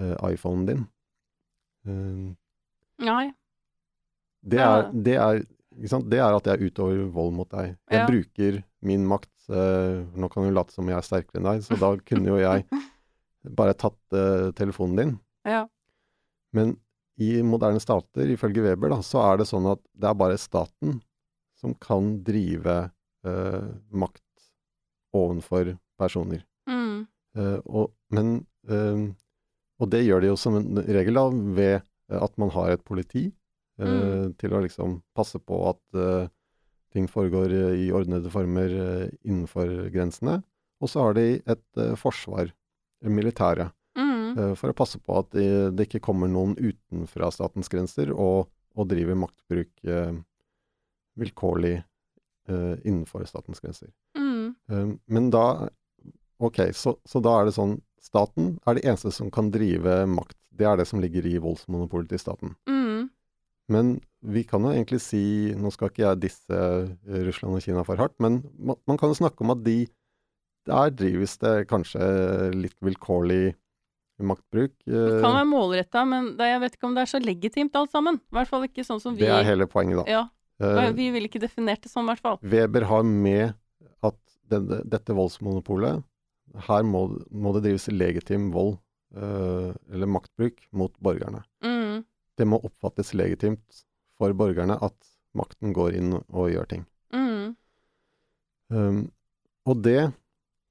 eh, 0.00 0.14
iPhonen 0.32 0.66
din. 0.68 0.84
Uh, 1.86 2.32
Nei. 3.02 3.26
det, 4.46 4.60
er, 4.62 4.88
det, 4.92 5.16
er, 5.18 5.42
det 6.08 6.20
er 6.22 6.36
at 6.38 6.48
jeg 6.52 6.70
utøver 6.70 7.04
vold 7.14 7.34
mot 7.36 7.50
deg. 7.52 7.76
Jeg 7.90 8.02
Ja. 8.04 8.08
bruker 8.08 8.62
min 8.82 9.06
makt 9.08 9.30
Uh, 9.50 10.06
Nå 10.14 10.28
kan 10.30 10.44
du 10.46 10.52
late 10.54 10.70
som 10.70 10.86
jeg 10.86 10.94
er 10.94 11.02
sterkere 11.02 11.40
enn 11.40 11.48
deg, 11.48 11.64
så 11.66 11.74
da 11.80 11.88
kunne 12.06 12.30
jo 12.30 12.38
jeg 12.38 12.62
bare 13.58 13.74
tatt 13.74 14.14
eh, 14.14 14.52
telefonen 14.54 14.98
din. 15.00 15.12
Ja. 15.48 15.64
Men 16.54 16.76
i 17.18 17.40
moderne 17.42 17.80
stater, 17.82 18.30
ifølge 18.30 18.62
Weber, 18.62 18.92
da, 18.92 19.00
så 19.02 19.22
er 19.26 19.40
det 19.40 19.48
sånn 19.50 19.66
at 19.72 19.82
det 19.98 20.08
er 20.08 20.18
bare 20.20 20.38
staten 20.40 21.00
som 21.58 21.74
kan 21.82 22.14
drive 22.22 22.76
eh, 23.26 23.66
makt 23.90 24.22
overfor 25.18 25.74
personer. 26.00 26.44
Eh, 27.36 27.58
og, 27.64 27.92
men, 28.12 28.46
eh, 28.68 29.04
og 29.80 29.90
det 29.90 30.02
gjør 30.04 30.20
de 30.20 30.32
jo 30.32 30.36
som 30.36 30.58
en 30.58 30.82
regel 30.84 31.16
da, 31.16 31.24
ved 31.30 31.74
eh, 31.80 32.18
at 32.20 32.36
man 32.38 32.52
har 32.56 32.74
et 32.76 32.84
politi 32.84 33.30
Mm. 33.82 34.34
til 34.38 34.52
å 34.52 34.60
liksom 34.62 34.98
passe 35.16 35.38
på 35.40 35.56
at 35.66 36.28
ting 36.92 37.06
foregår 37.08 37.50
i 37.80 37.86
ordnede 37.90 38.30
former 38.30 38.68
innenfor 39.24 39.88
grensene. 39.90 40.42
Og 40.78 40.90
så 40.92 41.00
har 41.06 41.16
de 41.16 41.24
et 41.40 41.80
forsvar, 41.98 42.52
militære, 43.02 43.72
Mm. 43.96 44.54
for 44.60 44.70
å 44.70 44.76
passe 44.76 45.00
på 45.00 45.18
at 45.18 45.30
det, 45.32 45.88
ikke 45.88 46.02
kommer 46.04 46.28
noen 46.28 46.52
utenfra 46.60 47.32
statens 47.32 47.68
grenser 47.72 48.12
og, 48.12 48.52
og 48.76 48.88
driver 48.92 49.16
maktbruk 49.24 49.72
vilkårlig 51.18 51.82
innenfor 52.84 53.24
statens 53.26 53.60
grenser. 53.64 53.90
Mm. 54.14 55.00
Men 55.08 55.30
da 55.30 55.70
Ok, 56.42 56.58
så, 56.76 56.96
så 57.06 57.22
da 57.22 57.38
er 57.40 57.48
det 57.48 57.56
sånn 57.58 57.78
Staten 58.02 58.56
er 58.66 58.74
det 58.74 58.82
eneste 58.82 59.12
som 59.14 59.28
kan 59.30 59.52
drive 59.54 60.00
makt. 60.10 60.34
Det 60.50 60.66
er 60.66 60.80
det 60.80 60.88
som 60.90 60.98
ligger 61.00 61.22
i 61.30 61.36
voldsmonopolet 61.40 62.10
til 62.10 62.18
staten. 62.18 62.56
Mm. 62.66 63.06
Men 63.70 63.92
vi 64.26 64.42
kan 64.44 64.66
jo 64.66 64.72
egentlig 64.74 64.98
si 65.04 65.22
Nå 65.54 65.70
skal 65.70 65.92
ikke 65.92 66.02
jeg 66.02 66.18
disse 66.24 66.58
eh, 66.58 67.22
Russland 67.28 67.56
og 67.56 67.62
Kina 67.62 67.84
for 67.86 68.02
hardt, 68.02 68.16
men 68.20 68.40
man, 68.58 68.76
man 68.90 68.98
kan 68.98 69.14
jo 69.14 69.20
snakke 69.20 69.46
om 69.46 69.54
at 69.54 69.62
de 69.62 69.86
Der 70.66 70.90
drives 70.94 71.38
det 71.42 71.54
kanskje 71.70 72.02
litt 72.58 72.76
vilkårlig 72.82 73.54
maktbruk. 74.22 74.74
Det 74.82 74.98
eh, 74.98 75.22
kan 75.22 75.38
være 75.38 75.48
målretta, 75.50 76.04
men 76.06 76.34
det, 76.38 76.50
jeg 76.52 76.60
vet 76.66 76.76
ikke 76.76 76.90
om 76.90 76.98
det 76.98 77.06
er 77.06 77.10
så 77.14 77.22
legitimt 77.22 77.78
alt 77.78 77.94
sammen. 77.94 78.18
I 78.18 78.36
hvert 78.36 78.50
fall 78.50 78.66
ikke 78.66 78.84
sånn 78.86 79.00
som 79.02 79.16
vi 79.16 79.24
Det 79.24 79.32
er 79.34 79.46
hele 79.46 79.66
poenget, 79.70 80.02
da. 80.02 80.04
Ja, 80.10 80.26
Eh, 80.62 80.92
vi 80.94 81.10
ville 81.10 81.28
ikke 81.30 81.42
definert 81.42 81.82
det 81.82 81.90
sånn, 81.90 82.06
i 82.06 82.12
hvert 82.12 82.22
fall. 82.22 82.38
Weber 82.42 82.86
har 82.90 83.04
med 83.06 83.54
at 84.04 84.18
denne, 84.52 84.82
dette 84.88 85.16
voldsmonopolet 85.16 86.02
Her 86.68 86.84
må, 86.84 87.06
må 87.30 87.52
det 87.56 87.64
drives 87.66 87.88
legitim 87.92 88.50
vold, 88.54 88.76
uh, 89.16 89.72
eller 89.92 90.10
maktbruk, 90.10 90.60
mot 90.72 90.92
borgerne. 91.04 91.42
Mm. 91.64 92.02
Det 92.38 92.48
må 92.48 92.60
oppfattes 92.64 93.12
legitimt 93.16 93.82
for 94.20 94.34
borgerne 94.36 94.78
at 94.84 94.96
makten 95.36 95.72
går 95.76 95.96
inn 95.98 96.16
og 96.20 96.50
gjør 96.52 96.68
ting. 96.68 96.84
Mm. 97.14 97.54
Um, 98.72 99.00
og 99.68 99.82
det 99.84 100.12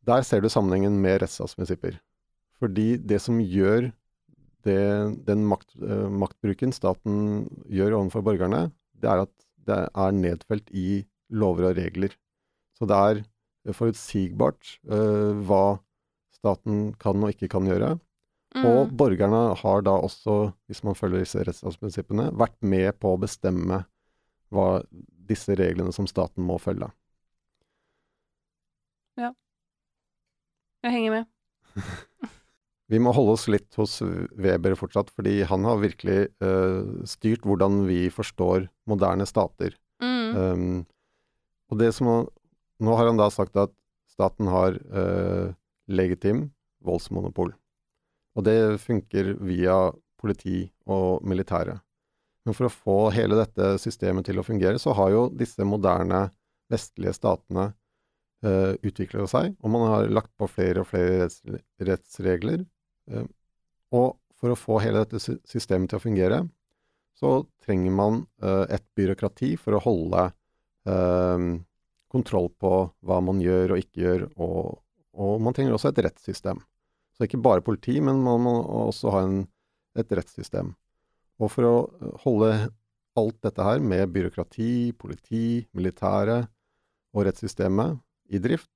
Der 0.01 0.23
ser 0.25 0.41
du 0.41 0.49
sammenhengen 0.49 0.95
med 0.97 1.19
rettsstatsprinsipper. 1.21 1.99
Fordi 2.57 2.97
det 2.97 3.19
som 3.21 3.37
gjør 3.37 3.91
det, 4.65 4.81
den 5.27 5.43
makt, 5.45 5.75
uh, 5.77 6.09
maktbruken 6.09 6.73
staten 6.73 7.45
gjør 7.69 7.99
overfor 7.99 8.25
borgerne, 8.25 8.71
det 8.97 9.09
er 9.11 9.21
at 9.27 9.33
det 9.69 9.77
er 9.93 10.17
nedfelt 10.17 10.73
i 10.73 11.03
lover 11.29 11.69
og 11.69 11.77
regler. 11.77 12.15
Så 12.73 12.89
det 12.89 12.97
er 12.97 13.21
forutsigbart 13.69 14.77
eh, 14.89 15.33
hva 15.45 15.65
staten 16.35 16.91
kan 17.01 17.21
og 17.21 17.35
ikke 17.35 17.51
kan 17.53 17.67
gjøre. 17.69 17.95
Mm. 18.57 18.65
Og 18.67 18.95
borgerne 18.99 19.53
har 19.61 19.83
da 19.87 19.93
også, 20.03 20.51
hvis 20.67 20.81
man 20.83 20.97
følger 20.97 21.23
disse 21.23 21.43
rettsstatsprinsippene, 21.45 22.31
vært 22.35 22.57
med 22.65 22.97
på 22.99 23.13
å 23.13 23.21
bestemme 23.21 23.85
hva 24.51 24.81
disse 25.29 25.55
reglene 25.55 25.93
som 25.95 26.09
staten 26.09 26.43
må 26.43 26.57
følge. 26.59 26.89
Ja. 29.21 29.31
Jeg 30.83 30.97
henger 30.97 31.19
med. 31.19 31.31
Vi 32.91 32.99
må 32.99 33.13
holde 33.15 33.37
oss 33.37 33.47
litt 33.47 33.77
hos 33.79 34.01
Weber 34.35 34.75
fortsatt, 34.75 35.13
fordi 35.15 35.45
han 35.47 35.63
har 35.63 35.79
virkelig 35.79 36.25
uh, 36.43 36.83
styrt 37.07 37.45
hvordan 37.47 37.85
vi 37.87 38.09
forstår 38.11 38.65
moderne 38.91 39.23
stater. 39.29 39.77
Mm. 40.03 40.35
Um, 40.35 40.73
og 41.71 41.79
det 41.79 41.93
som 41.95 42.09
Nå 42.81 42.97
har 42.97 43.09
han 43.09 43.19
da 43.19 43.29
sagt 43.33 43.57
at 43.61 43.73
staten 44.11 44.49
har 44.51 44.77
eh, 44.77 45.53
legitim 45.91 46.47
voldsmonopol. 46.85 47.53
Og 48.37 48.45
det 48.47 48.57
funker 48.81 49.35
via 49.43 49.77
politi 50.21 50.65
og 50.89 51.25
militære. 51.27 51.77
Men 52.45 52.57
for 52.57 52.67
å 52.67 52.73
få 52.73 52.97
hele 53.13 53.37
dette 53.37 53.75
systemet 53.81 54.25
til 54.27 54.41
å 54.41 54.45
fungere, 54.45 54.79
så 54.81 54.95
har 54.97 55.11
jo 55.13 55.27
disse 55.29 55.65
moderne 55.67 56.25
vestlige 56.71 57.13
statene 57.17 57.67
eh, 58.45 58.73
utviklet 58.81 59.29
seg, 59.29 59.53
og 59.61 59.73
man 59.73 59.85
har 59.91 60.09
lagt 60.09 60.31
på 60.39 60.49
flere 60.49 60.81
og 60.81 60.89
flere 60.89 61.25
retts, 61.25 61.41
rettsregler. 61.81 62.63
Eh, 63.11 63.27
og 63.93 64.17
for 64.41 64.53
å 64.53 64.57
få 64.57 64.79
hele 64.81 65.03
dette 65.03 65.21
systemet 65.21 65.91
til 65.91 65.99
å 65.99 66.05
fungere, 66.05 66.41
så 67.17 67.43
trenger 67.61 67.93
man 67.93 68.23
eh, 68.41 68.77
et 68.77 68.85
byråkrati 68.97 69.53
for 69.61 69.77
å 69.77 69.83
holde 69.83 70.29
eh, 70.89 71.49
kontroll 72.11 72.49
på 72.61 72.73
hva 73.07 73.19
man 73.23 73.39
gjør 73.43 73.75
og 73.75 73.81
ikke 73.83 74.03
gjør, 74.03 74.27
og, 74.43 74.81
og 75.15 75.41
man 75.43 75.55
trenger 75.55 75.77
også 75.77 75.91
et 75.91 76.03
rettssystem. 76.05 76.61
Så 77.15 77.27
ikke 77.27 77.41
bare 77.43 77.63
politi, 77.63 77.99
men 78.03 78.21
man 78.25 78.43
må 78.45 78.55
også 78.87 79.11
ha 79.15 79.23
en, 79.27 79.41
et 79.99 80.11
rettssystem. 80.17 80.73
Og 81.41 81.51
for 81.53 81.67
å 81.67 81.75
eh, 82.01 82.13
holde 82.25 82.51
alt 83.19 83.37
dette 83.43 83.65
her 83.65 83.81
med 83.83 84.11
byråkrati, 84.15 84.93
politi, 84.99 85.45
militære 85.75 86.43
og 87.11 87.25
rettssystemet 87.27 87.99
i 88.31 88.39
drift, 88.43 88.71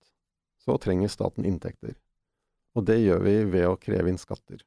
så 0.60 0.76
trenger 0.82 1.12
staten 1.12 1.45
inntekter. 1.48 1.95
Og 2.76 2.84
det 2.89 3.00
gjør 3.00 3.21
vi 3.24 3.36
ved 3.54 3.67
å 3.69 3.78
kreve 3.80 4.12
inn 4.12 4.19
skatter. 4.19 4.63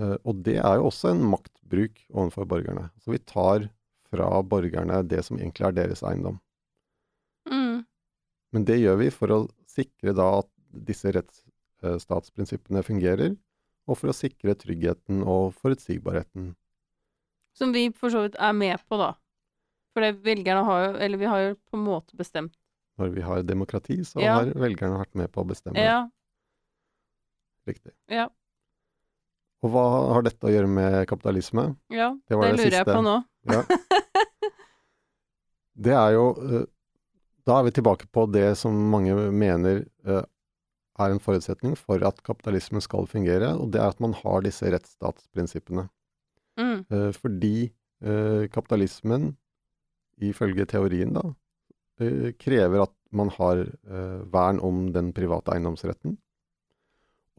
Eh, 0.00 0.16
Og 0.24 0.42
det 0.46 0.58
er 0.58 0.80
jo 0.80 0.88
også 0.90 1.12
en 1.12 1.22
maktbruk 1.30 2.00
overfor 2.10 2.48
borgerne. 2.50 2.88
Så 3.02 3.14
vi 3.14 3.22
tar 3.22 3.68
fra 4.10 4.30
borgerne 4.42 5.02
det 5.06 5.22
som 5.26 5.38
egentlig 5.38 5.68
er 5.68 5.76
deres 5.76 6.02
eiendom. 6.02 6.40
Men 8.52 8.64
det 8.66 8.80
gjør 8.80 8.96
vi 8.98 9.10
for 9.14 9.30
å 9.34 9.38
sikre 9.70 10.14
da 10.16 10.26
at 10.40 10.48
disse 10.90 11.10
rettsstatsprinsippene 11.14 12.82
fungerer, 12.86 13.36
og 13.90 13.98
for 13.98 14.10
å 14.12 14.16
sikre 14.16 14.54
tryggheten 14.58 15.22
og 15.26 15.54
forutsigbarheten. 15.58 16.52
Som 17.58 17.72
vi 17.74 17.88
for 17.94 18.12
så 18.12 18.24
vidt 18.26 18.36
er 18.38 18.54
med 18.54 18.78
på, 18.88 18.98
da. 19.00 19.12
For 19.94 20.04
det 20.06 20.20
velgerne 20.22 20.62
har 20.64 20.84
jo 20.84 20.90
Eller 21.02 21.18
vi 21.18 21.26
har 21.26 21.40
jo 21.42 21.54
på 21.66 21.74
en 21.74 21.82
måte 21.82 22.14
bestemt 22.14 22.52
Når 23.00 23.08
vi 23.10 23.24
har 23.26 23.40
demokrati, 23.42 23.96
så 24.06 24.20
Ja. 24.22 24.36
har 24.38 24.52
velgerne 24.54 25.00
vært 25.00 25.14
med 25.18 25.32
på 25.32 25.42
å 25.42 25.48
bestemme. 25.48 25.74
Ja. 25.82 26.04
Riktig. 27.66 27.90
Ja. 28.08 28.28
Og 29.64 29.72
hva 29.74 29.82
har 30.14 30.22
dette 30.22 30.46
å 30.46 30.52
gjøre 30.52 30.68
med 30.70 31.08
kapitalisme? 31.08 31.76
ja 31.90 32.12
Det 32.28 32.38
det, 32.38 32.52
lurer 32.60 32.70
jeg 32.78 32.86
på 32.86 33.02
nå. 33.02 33.16
Ja. 33.50 33.62
Det 35.80 35.92
er 35.96 36.10
jo 36.12 36.24
eh, 36.44 36.66
Da 37.48 37.58
er 37.58 37.66
vi 37.66 37.72
tilbake 37.76 38.08
på 38.12 38.26
det 38.30 38.52
som 38.60 38.76
mange 38.92 39.14
mener 39.32 39.84
eh, 40.06 40.24
er 41.00 41.14
en 41.14 41.22
forutsetning 41.22 41.76
for 41.78 42.02
at 42.06 42.20
kapitalismen 42.26 42.82
skal 42.84 43.08
fungere, 43.10 43.52
og 43.56 43.72
det 43.74 43.80
er 43.80 43.92
at 43.94 44.00
man 44.02 44.14
har 44.18 44.44
disse 44.44 44.68
rettsstatsprinsippene. 44.72 45.86
Mm. 46.60 46.80
Eh, 46.84 47.10
fordi 47.16 47.70
eh, 48.04 48.48
kapitalismen, 48.52 49.34
ifølge 50.20 50.66
teorien 50.68 51.14
da, 51.16 51.24
eh, 52.02 52.32
krever 52.40 52.84
at 52.84 52.94
man 53.16 53.32
har 53.38 53.64
eh, 53.64 54.18
vern 54.30 54.60
om 54.62 54.90
den 54.94 55.14
private 55.16 55.54
eiendomsretten, 55.54 56.18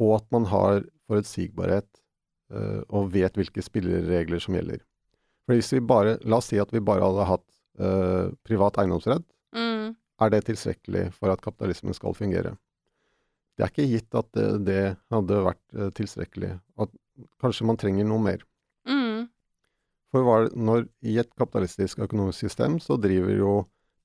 og 0.01 0.15
at 0.17 0.31
man 0.33 0.47
har 0.49 0.81
forutsigbarhet 1.05 1.89
eh, 2.51 2.81
og 2.89 3.11
vet 3.13 3.37
hvilke 3.37 3.61
spilleregler 3.63 4.41
som 4.41 4.57
gjelder. 4.57 4.81
For 5.45 5.57
hvis 5.57 5.71
vi 5.75 5.83
bare, 5.85 6.17
La 6.25 6.39
oss 6.41 6.49
si 6.49 6.59
at 6.61 6.73
vi 6.73 6.81
bare 6.83 7.05
hadde 7.05 7.29
hatt 7.29 7.47
privat 8.45 8.75
eiendomsrett. 8.77 9.23
Er 10.21 10.29
det 10.33 10.43
tilstrekkelig 10.49 11.07
for 11.17 11.33
at 11.33 11.41
kapitalismen 11.41 11.97
skal 11.97 12.15
fungere? 12.17 12.55
Det 13.57 13.65
er 13.65 13.71
ikke 13.73 13.89
gitt 13.89 14.17
at 14.17 14.29
det, 14.37 14.47
det 14.67 14.81
hadde 15.13 15.43
vært 15.47 15.77
eh, 15.77 15.91
tilstrekkelig. 15.97 16.51
At 16.81 16.93
kanskje 17.41 17.67
man 17.67 17.79
trenger 17.81 18.07
noe 18.07 18.21
mer. 18.23 18.43
Mm. 18.87 19.27
For 20.11 20.49
når, 20.57 20.87
i 21.07 21.17
et 21.21 21.29
kapitalistisk 21.39 22.01
økonomisk 22.05 22.45
system 22.45 22.79
så 22.83 22.97
driver 23.01 23.37
jo 23.37 23.53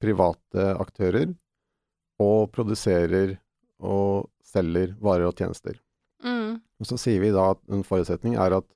private 0.03 0.71
aktører 0.77 1.33
og 2.23 2.51
produserer 2.55 3.37
og 3.83 4.31
selger 4.47 4.95
varer 5.03 5.29
og 5.29 5.37
tjenester. 5.37 5.77
Mm. 6.25 6.63
Og 6.81 6.89
så 6.89 6.99
sier 7.01 7.21
vi 7.23 7.33
da 7.35 7.51
at 7.55 7.61
en 7.73 7.85
forutsetning 7.87 8.37
er 8.41 8.59
at, 8.59 8.67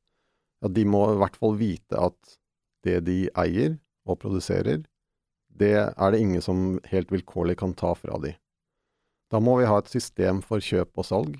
at 0.64 0.74
de 0.76 0.84
må 0.88 1.06
i 1.12 1.20
hvert 1.20 1.38
fall 1.40 1.56
vite 1.60 1.96
at 1.96 2.36
det 2.84 3.00
de 3.06 3.20
eier 3.38 3.76
og 4.08 4.18
produserer, 4.22 4.82
det 5.56 5.72
er 5.96 6.10
det 6.12 6.20
ingen 6.20 6.42
som 6.42 6.80
helt 6.90 7.10
vilkårlig 7.12 7.56
kan 7.58 7.74
ta 7.74 7.94
fra 7.94 8.18
de. 8.22 8.34
Da 9.30 9.38
må 9.40 9.58
vi 9.60 9.66
ha 9.68 9.78
et 9.78 9.88
system 9.92 10.40
for 10.42 10.58
kjøp 10.58 10.90
og 10.98 11.04
salg, 11.06 11.36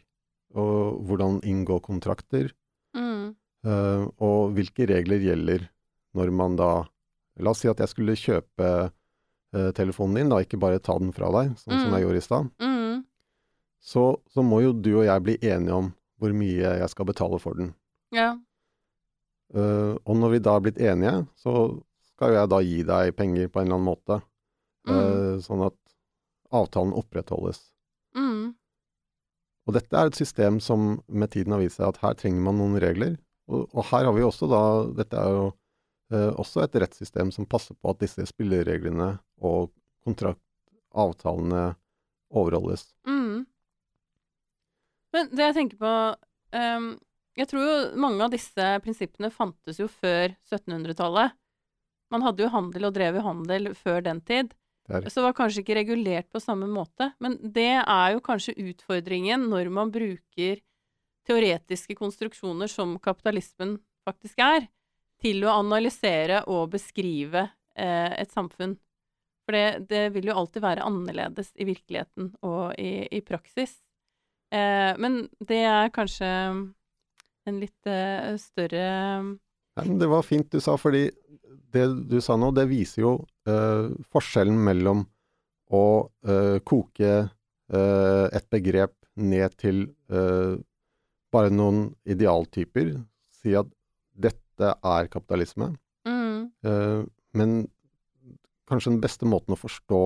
og 0.54 1.00
hvordan 1.06 1.40
inngå 1.46 1.80
kontrakter, 1.82 2.52
Mm. 2.94 3.36
uh, 3.66 4.08
og 4.18 4.50
hvilke 4.56 4.82
regler 4.90 5.20
gjelder 5.22 5.68
når 6.18 6.32
man 6.34 6.56
da 6.58 6.70
La 7.38 7.50
oss 7.54 7.60
si 7.62 7.68
at 7.70 7.78
jeg 7.78 7.88
skulle 7.88 8.16
kjøpe 8.18 8.66
uh, 8.90 9.70
telefonen 9.72 10.16
din, 10.18 10.28
da, 10.28 10.40
ikke 10.42 10.58
bare 10.60 10.80
ta 10.82 10.98
den 10.98 11.12
fra 11.14 11.30
deg, 11.30 11.54
sånn 11.56 11.78
som 11.78 11.86
Mm. 11.88 11.94
jeg 11.94 12.02
gjorde 12.02 12.18
i 12.18 12.24
stad. 12.26 12.50
Mm. 12.60 13.04
Så, 13.80 14.02
så 14.28 14.42
må 14.44 14.58
jo 14.60 14.72
du 14.74 14.90
og 14.98 15.06
jeg 15.06 15.22
bli 15.22 15.36
enige 15.40 15.72
om 15.72 15.92
hvor 16.18 16.34
mye 16.36 16.74
jeg 16.82 16.88
skal 16.90 17.06
betale 17.06 17.38
for 17.40 17.54
den. 17.54 17.70
Ja. 18.12 18.34
Uh, 19.54 19.96
og 20.04 20.16
når 20.18 20.30
vi 20.34 20.38
da 20.44 20.56
er 20.56 20.60
blitt 20.66 20.78
enige, 20.82 21.14
så 21.40 21.54
skal 22.20 22.34
jo 22.34 22.36
jeg 22.36 22.52
da 22.52 22.60
gi 22.60 22.80
deg 22.84 23.14
penger 23.16 23.48
på 23.48 23.62
en 23.62 23.70
eller 23.70 23.80
annen 23.80 23.88
måte, 23.88 24.20
Mm. 24.88 24.96
Uh, 24.96 25.34
sånn 25.44 25.60
at 25.66 25.76
avtalen 26.56 26.94
opprettholdes. 26.96 27.58
Mm. 28.16 28.54
Og 29.68 29.74
dette 29.76 29.96
er 29.96 30.08
et 30.08 30.18
system 30.18 30.56
som 30.64 30.94
med 31.06 31.30
tiden 31.34 31.52
har 31.52 31.60
vist 31.60 31.76
seg 31.76 31.90
at 31.90 32.00
her 32.00 32.16
trenger 32.18 32.46
man 32.46 32.56
noen 32.58 32.78
regler. 32.80 33.18
Og, 33.50 33.66
og 33.74 33.84
her 33.90 34.08
har 34.08 34.14
vi 34.16 34.24
også 34.24 34.48
da 34.50 34.62
Dette 34.96 35.20
er 35.20 35.34
jo 35.34 35.44
uh, 35.50 36.32
også 36.40 36.64
et 36.64 36.78
rettssystem 36.80 37.28
som 37.34 37.48
passer 37.50 37.76
på 37.76 37.92
at 37.92 38.00
disse 38.00 38.24
spillereglene 38.30 39.12
og 39.36 39.68
kontraktavtalene 40.06 41.74
overholdes. 42.32 42.88
Mm. 43.04 43.44
Men 45.12 45.30
det 45.34 45.48
jeg 45.50 45.58
tenker 45.58 45.80
på 45.84 45.94
um, 46.56 46.90
Jeg 47.36 47.52
tror 47.52 47.64
jo 47.66 47.78
mange 48.00 48.24
av 48.24 48.32
disse 48.32 48.72
prinsippene 48.84 49.32
fantes 49.34 49.82
jo 49.82 49.90
før 49.90 50.32
1700-tallet. 50.48 51.36
Man 52.10 52.24
hadde 52.26 52.44
jo 52.44 52.50
handel 52.52 52.88
og 52.88 52.96
drev 52.96 53.20
jo 53.20 53.26
handel 53.26 53.70
før 53.78 54.02
den 54.06 54.20
tid. 54.26 54.54
Det 54.90 55.10
Så 55.10 55.20
det 55.20 55.28
var 55.28 55.36
kanskje 55.38 55.62
ikke 55.62 55.78
regulert 55.78 56.28
på 56.32 56.42
samme 56.42 56.66
måte. 56.66 57.12
Men 57.22 57.38
det 57.40 57.78
er 57.78 58.16
jo 58.16 58.24
kanskje 58.24 58.58
utfordringen 58.58 59.46
når 59.50 59.70
man 59.70 59.92
bruker 59.94 60.60
teoretiske 61.28 61.94
konstruksjoner 61.94 62.70
som 62.70 62.96
kapitalismen 62.98 63.78
faktisk 64.08 64.40
er, 64.42 64.66
til 65.20 65.44
å 65.44 65.52
analysere 65.60 66.40
og 66.48 66.72
beskrive 66.72 67.44
eh, 67.76 68.12
et 68.16 68.32
samfunn. 68.32 68.78
For 69.44 69.56
det, 69.56 69.90
det 69.90 70.02
vil 70.16 70.30
jo 70.30 70.36
alltid 70.40 70.64
være 70.64 70.86
annerledes 70.86 71.52
i 71.60 71.66
virkeligheten 71.68 72.32
og 72.46 72.74
i, 72.80 73.04
i 73.12 73.20
praksis. 73.20 73.76
Eh, 74.50 74.96
men 74.98 75.26
det 75.38 75.60
er 75.68 75.92
kanskje 75.94 76.30
en 77.46 77.60
litt 77.60 77.90
eh, 77.90 78.34
større 78.40 78.86
Nei, 79.78 79.86
men 79.86 79.98
det 80.00 80.08
var 80.10 80.26
fint 80.26 80.48
du 80.50 80.60
sa, 80.62 80.76
fordi 80.80 81.08
det 81.74 81.84
du 82.10 82.18
sa 82.24 82.36
nå, 82.38 82.50
det 82.56 82.66
viser 82.70 83.04
jo 83.04 83.12
uh, 83.48 83.90
forskjellen 84.10 84.58
mellom 84.66 85.04
å 85.70 85.84
uh, 86.26 86.58
koke 86.66 87.12
uh, 87.20 88.26
et 88.34 88.48
begrep 88.50 88.96
ned 89.20 89.54
til 89.60 89.84
bare 90.08 91.50
noen 91.52 91.90
idealtyper, 92.08 92.94
si 93.42 93.52
at 93.58 93.68
dette 94.16 94.70
er 94.70 95.08
kapitalisme, 95.12 95.66
mm, 96.08 96.46
men 97.36 97.52
kanskje 98.70 98.94
den 98.94 99.02
beste 99.02 99.28
måten 99.28 99.52
å 99.52 99.58
forstå 99.60 100.00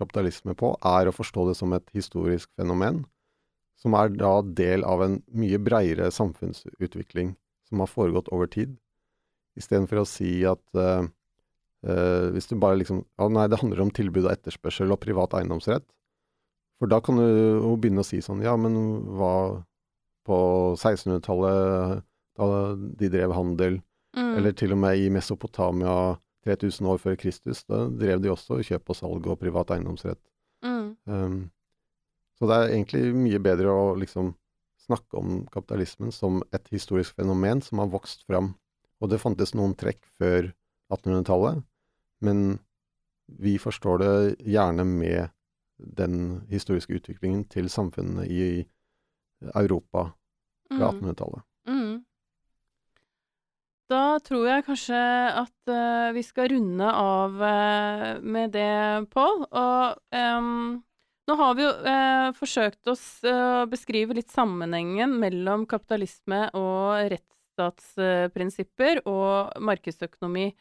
kapitalisme 0.00 0.54
på, 0.58 0.72
er 0.80 1.10
å 1.10 1.14
forstå 1.14 1.48
det 1.50 1.56
som 1.58 1.74
et 1.76 1.92
historisk 1.92 2.48
fenomen, 2.56 3.02
som 3.76 3.98
er 3.98 4.14
da 4.14 4.38
del 4.46 4.86
av 4.86 5.02
en 5.04 5.18
mye 5.34 5.60
breiere 5.60 6.08
samfunnsutvikling 6.14 7.34
som 7.68 7.82
har 7.82 7.90
foregått 7.90 8.30
over 8.32 8.48
tid. 8.50 8.78
Istedenfor 9.58 10.02
å 10.02 10.08
si 10.08 10.40
at 10.48 10.62
uh, 10.78 11.06
uh, 11.86 12.26
hvis 12.34 12.50
du 12.50 12.56
bare 12.58 12.80
liksom 12.80 13.04
Ja, 13.20 13.28
nei, 13.30 13.46
det 13.50 13.60
handler 13.60 13.84
om 13.84 13.92
tilbud 13.94 14.26
og 14.26 14.32
etterspørsel 14.32 14.94
og 14.94 15.02
privat 15.02 15.36
eiendomsrett. 15.38 15.86
For 16.82 16.90
da 16.90 16.98
kan 17.04 17.20
du 17.20 17.62
begynne 17.78 18.02
å 18.02 18.06
si 18.06 18.20
sånn 18.24 18.42
Ja, 18.44 18.56
men 18.60 18.76
hva 19.14 19.62
på 20.24 20.36
1600-tallet, 20.78 22.04
da 22.40 22.46
de 22.74 23.10
drev 23.12 23.34
handel, 23.36 23.74
mm, 24.16 24.30
eller 24.38 24.54
til 24.56 24.72
og 24.72 24.80
med 24.80 25.02
i 25.02 25.10
Mesopotamia 25.12 26.16
3000 26.48 26.88
år 26.88 27.02
før 27.02 27.18
Kristus, 27.20 27.60
da 27.68 27.84
drev 27.92 28.22
de 28.24 28.32
også 28.32 28.62
kjøp 28.64 28.92
og 28.92 28.98
salg 28.98 29.28
og 29.28 29.40
privat 29.42 29.74
eiendomsrett. 29.76 30.20
mm, 30.64 30.96
Um, 31.04 31.50
så 32.38 32.48
det 32.48 32.56
er 32.56 32.72
egentlig 32.72 33.14
mye 33.14 33.38
bedre 33.42 33.70
å 33.70 33.94
liksom 34.00 34.32
snakke 34.84 35.20
om 35.20 35.44
kapitalismen 35.52 36.12
som 36.12 36.42
et 36.54 36.66
historisk 36.72 37.16
fenomen 37.16 37.62
som 37.64 37.80
har 37.82 37.90
vokst 37.92 38.24
fram. 38.28 38.54
Og 39.02 39.10
det 39.10 39.22
fantes 39.22 39.54
noen 39.56 39.74
trekk 39.78 40.04
før 40.18 40.52
1800-tallet, 40.92 41.64
men 42.24 42.44
vi 43.26 43.56
forstår 43.58 44.00
det 44.02 44.14
gjerne 44.44 44.84
med 44.86 45.32
den 45.76 46.44
historiske 46.50 47.00
utviklingen 47.00 47.44
til 47.50 47.70
samfunnene 47.72 48.26
i 48.30 48.64
Europa 49.54 50.10
fra 50.70 50.90
mm. 50.92 51.00
1800-tallet. 51.00 51.46
Mm. 51.68 52.04
Da 53.92 54.18
tror 54.24 54.46
jeg 54.48 54.64
kanskje 54.64 54.98
at 55.42 55.70
uh, 55.70 56.14
vi 56.16 56.22
skal 56.24 56.48
runde 56.54 56.88
av 56.88 57.36
uh, 57.36 58.08
med 58.24 58.54
det, 58.56 59.04
Pål. 59.12 59.44
Og 59.44 59.98
um, 60.16 60.78
nå 61.28 61.36
har 61.40 61.58
vi 61.58 61.66
jo 61.66 61.72
uh, 61.84 62.30
forsøkt 62.38 62.88
oss 62.92 63.04
å 63.28 63.66
beskrive 63.68 64.16
litt 64.16 64.32
sammenhengen 64.32 65.18
mellom 65.20 65.66
kapitalisme 65.68 66.46
og 66.56 67.12
rettsstatsprinsipper 67.54 69.02
og 69.06 69.54
markedsøkonomi. 69.62 70.52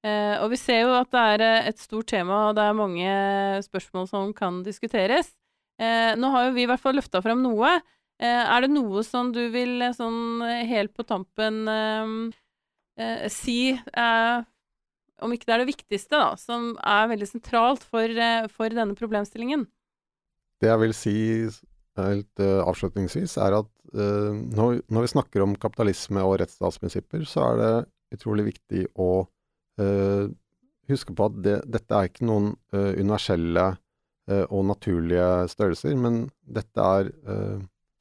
Eh, 0.00 0.36
og 0.40 0.50
vi 0.54 0.56
ser 0.56 0.86
jo 0.86 0.94
at 0.96 1.10
det 1.12 1.22
er 1.34 1.44
eh, 1.44 1.68
et 1.68 1.80
stort 1.80 2.08
tema, 2.08 2.48
og 2.48 2.56
det 2.56 2.64
er 2.64 2.76
mange 2.76 3.14
spørsmål 3.66 4.08
som 4.08 4.32
kan 4.36 4.62
diskuteres. 4.64 5.32
Eh, 5.80 6.16
nå 6.16 6.30
har 6.32 6.48
jo 6.48 6.54
vi 6.56 6.64
i 6.64 6.70
hvert 6.70 6.80
fall 6.80 6.96
løfta 6.96 7.22
fram 7.24 7.42
noe. 7.44 7.80
Er 8.20 8.60
det 8.60 8.68
noe 8.68 9.00
som 9.00 9.30
du 9.32 9.46
vil 9.48 9.80
sånn 9.96 10.42
helt 10.68 10.92
på 10.92 11.06
tampen 11.08 11.62
si 13.32 13.54
Om 13.80 15.32
ikke 15.32 15.48
det 15.48 15.54
er 15.54 15.62
det 15.62 15.70
viktigste, 15.70 16.20
da, 16.20 16.34
som 16.36 16.74
er 16.84 17.08
veldig 17.14 17.30
sentralt 17.30 17.80
for, 17.80 18.12
for 18.52 18.76
denne 18.76 18.92
problemstillingen? 18.98 19.64
Det 20.60 20.68
jeg 20.68 20.82
vil 20.82 20.92
si 20.92 21.16
helt 21.98 22.42
uh, 22.42 22.60
avslutningsvis, 22.68 23.36
er 23.42 23.56
at 23.60 23.70
uh, 23.94 24.32
når, 24.34 24.80
når 24.92 25.06
vi 25.06 25.12
snakker 25.14 25.44
om 25.44 25.56
kapitalisme 25.60 26.22
og 26.26 26.38
rettsstatsprinsipper, 26.42 27.24
så 27.28 27.50
er 27.50 27.60
det 27.60 27.72
utrolig 28.18 28.50
viktig 28.50 28.86
å 29.00 29.10
uh, 29.26 30.24
huske 30.90 31.14
på 31.16 31.28
at 31.30 31.38
det, 31.44 31.56
dette 31.70 31.96
er 31.96 32.10
ikke 32.10 32.26
noen 32.26 32.52
universelle 32.74 33.68
og 34.50 34.64
naturlige 34.66 35.46
størrelser, 35.50 35.94
men 35.98 36.24
dette 36.42 36.82
er 36.82 37.10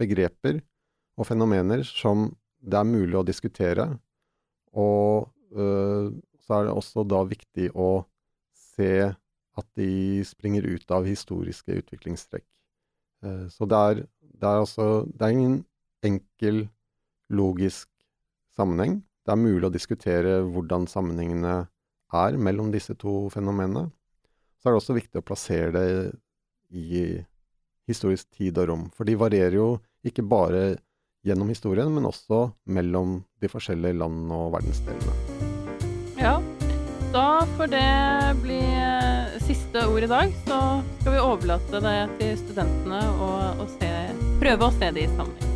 begreper 0.02 0.58
og 1.18 1.28
fenomener 1.30 1.84
som 1.86 2.28
det 2.58 2.80
er 2.80 2.90
mulig 2.90 3.18
å 3.18 3.24
diskutere. 3.26 3.86
Og 4.74 5.30
så 5.54 6.58
er 6.58 6.66
det 6.66 6.74
også 6.74 7.06
da 7.06 7.22
viktig 7.30 7.70
å 7.78 7.92
se 8.58 8.92
at 9.10 9.68
de 9.78 10.26
springer 10.26 10.66
ut 10.66 10.98
av 10.98 11.06
historiske 11.06 11.78
utviklingstrekk. 11.84 12.48
Eh, 13.24 13.48
Så 13.52 13.68
det 13.70 13.78
er, 13.78 13.96
det 14.22 14.48
er 14.48 14.60
altså 14.64 15.06
Det 15.12 15.22
er 15.22 15.36
ingen 15.36 15.66
enkel, 16.04 16.70
logisk 17.30 17.90
sammenheng. 18.56 19.02
Det 19.26 19.32
er 19.34 19.40
mulig 19.40 19.68
å 19.68 19.74
diskutere 19.74 20.40
hvordan 20.48 20.88
sammenhengene 20.88 21.68
er 22.14 22.38
mellom 22.38 22.72
disse 22.72 22.96
to 22.98 23.30
fenomenene. 23.30 23.92
Så 24.60 24.70
er 24.70 24.74
det 24.74 24.82
også 24.82 24.96
viktig 24.98 25.20
å 25.22 25.26
plassere 25.28 25.72
det 25.76 26.14
i 26.72 27.04
historisk 27.90 28.30
tid 28.38 28.58
og 28.58 28.70
rom. 28.70 28.86
For 28.96 29.06
de 29.06 29.16
varierer 29.20 29.56
jo 29.60 29.70
ikke 30.06 30.26
bare 30.26 30.80
gjennom 31.28 31.52
historien, 31.52 31.92
men 31.94 32.08
også 32.08 32.50
mellom 32.72 33.20
de 33.42 33.52
forskjellige 33.52 34.00
land 34.00 34.32
og 34.32 34.54
verdensdelene. 34.56 35.14
Ja, 36.20 36.38
da 37.14 37.46
får 37.58 37.72
det 37.76 37.88
bli 38.44 38.62
siste 39.50 39.86
ord 39.88 40.04
i 40.04 40.08
dag. 40.08 40.34
Så 40.46 40.82
skal 41.02 41.14
vi 41.14 41.20
overlate 41.20 41.82
det 41.82 42.00
til 42.22 42.38
studentene 42.46 43.04
og, 43.18 43.64
og 43.64 43.78
se, 43.80 43.94
prøve 44.42 44.70
å 44.70 44.76
se 44.78 44.92
det 44.94 45.08
i 45.08 45.14
sammenheng. 45.16 45.49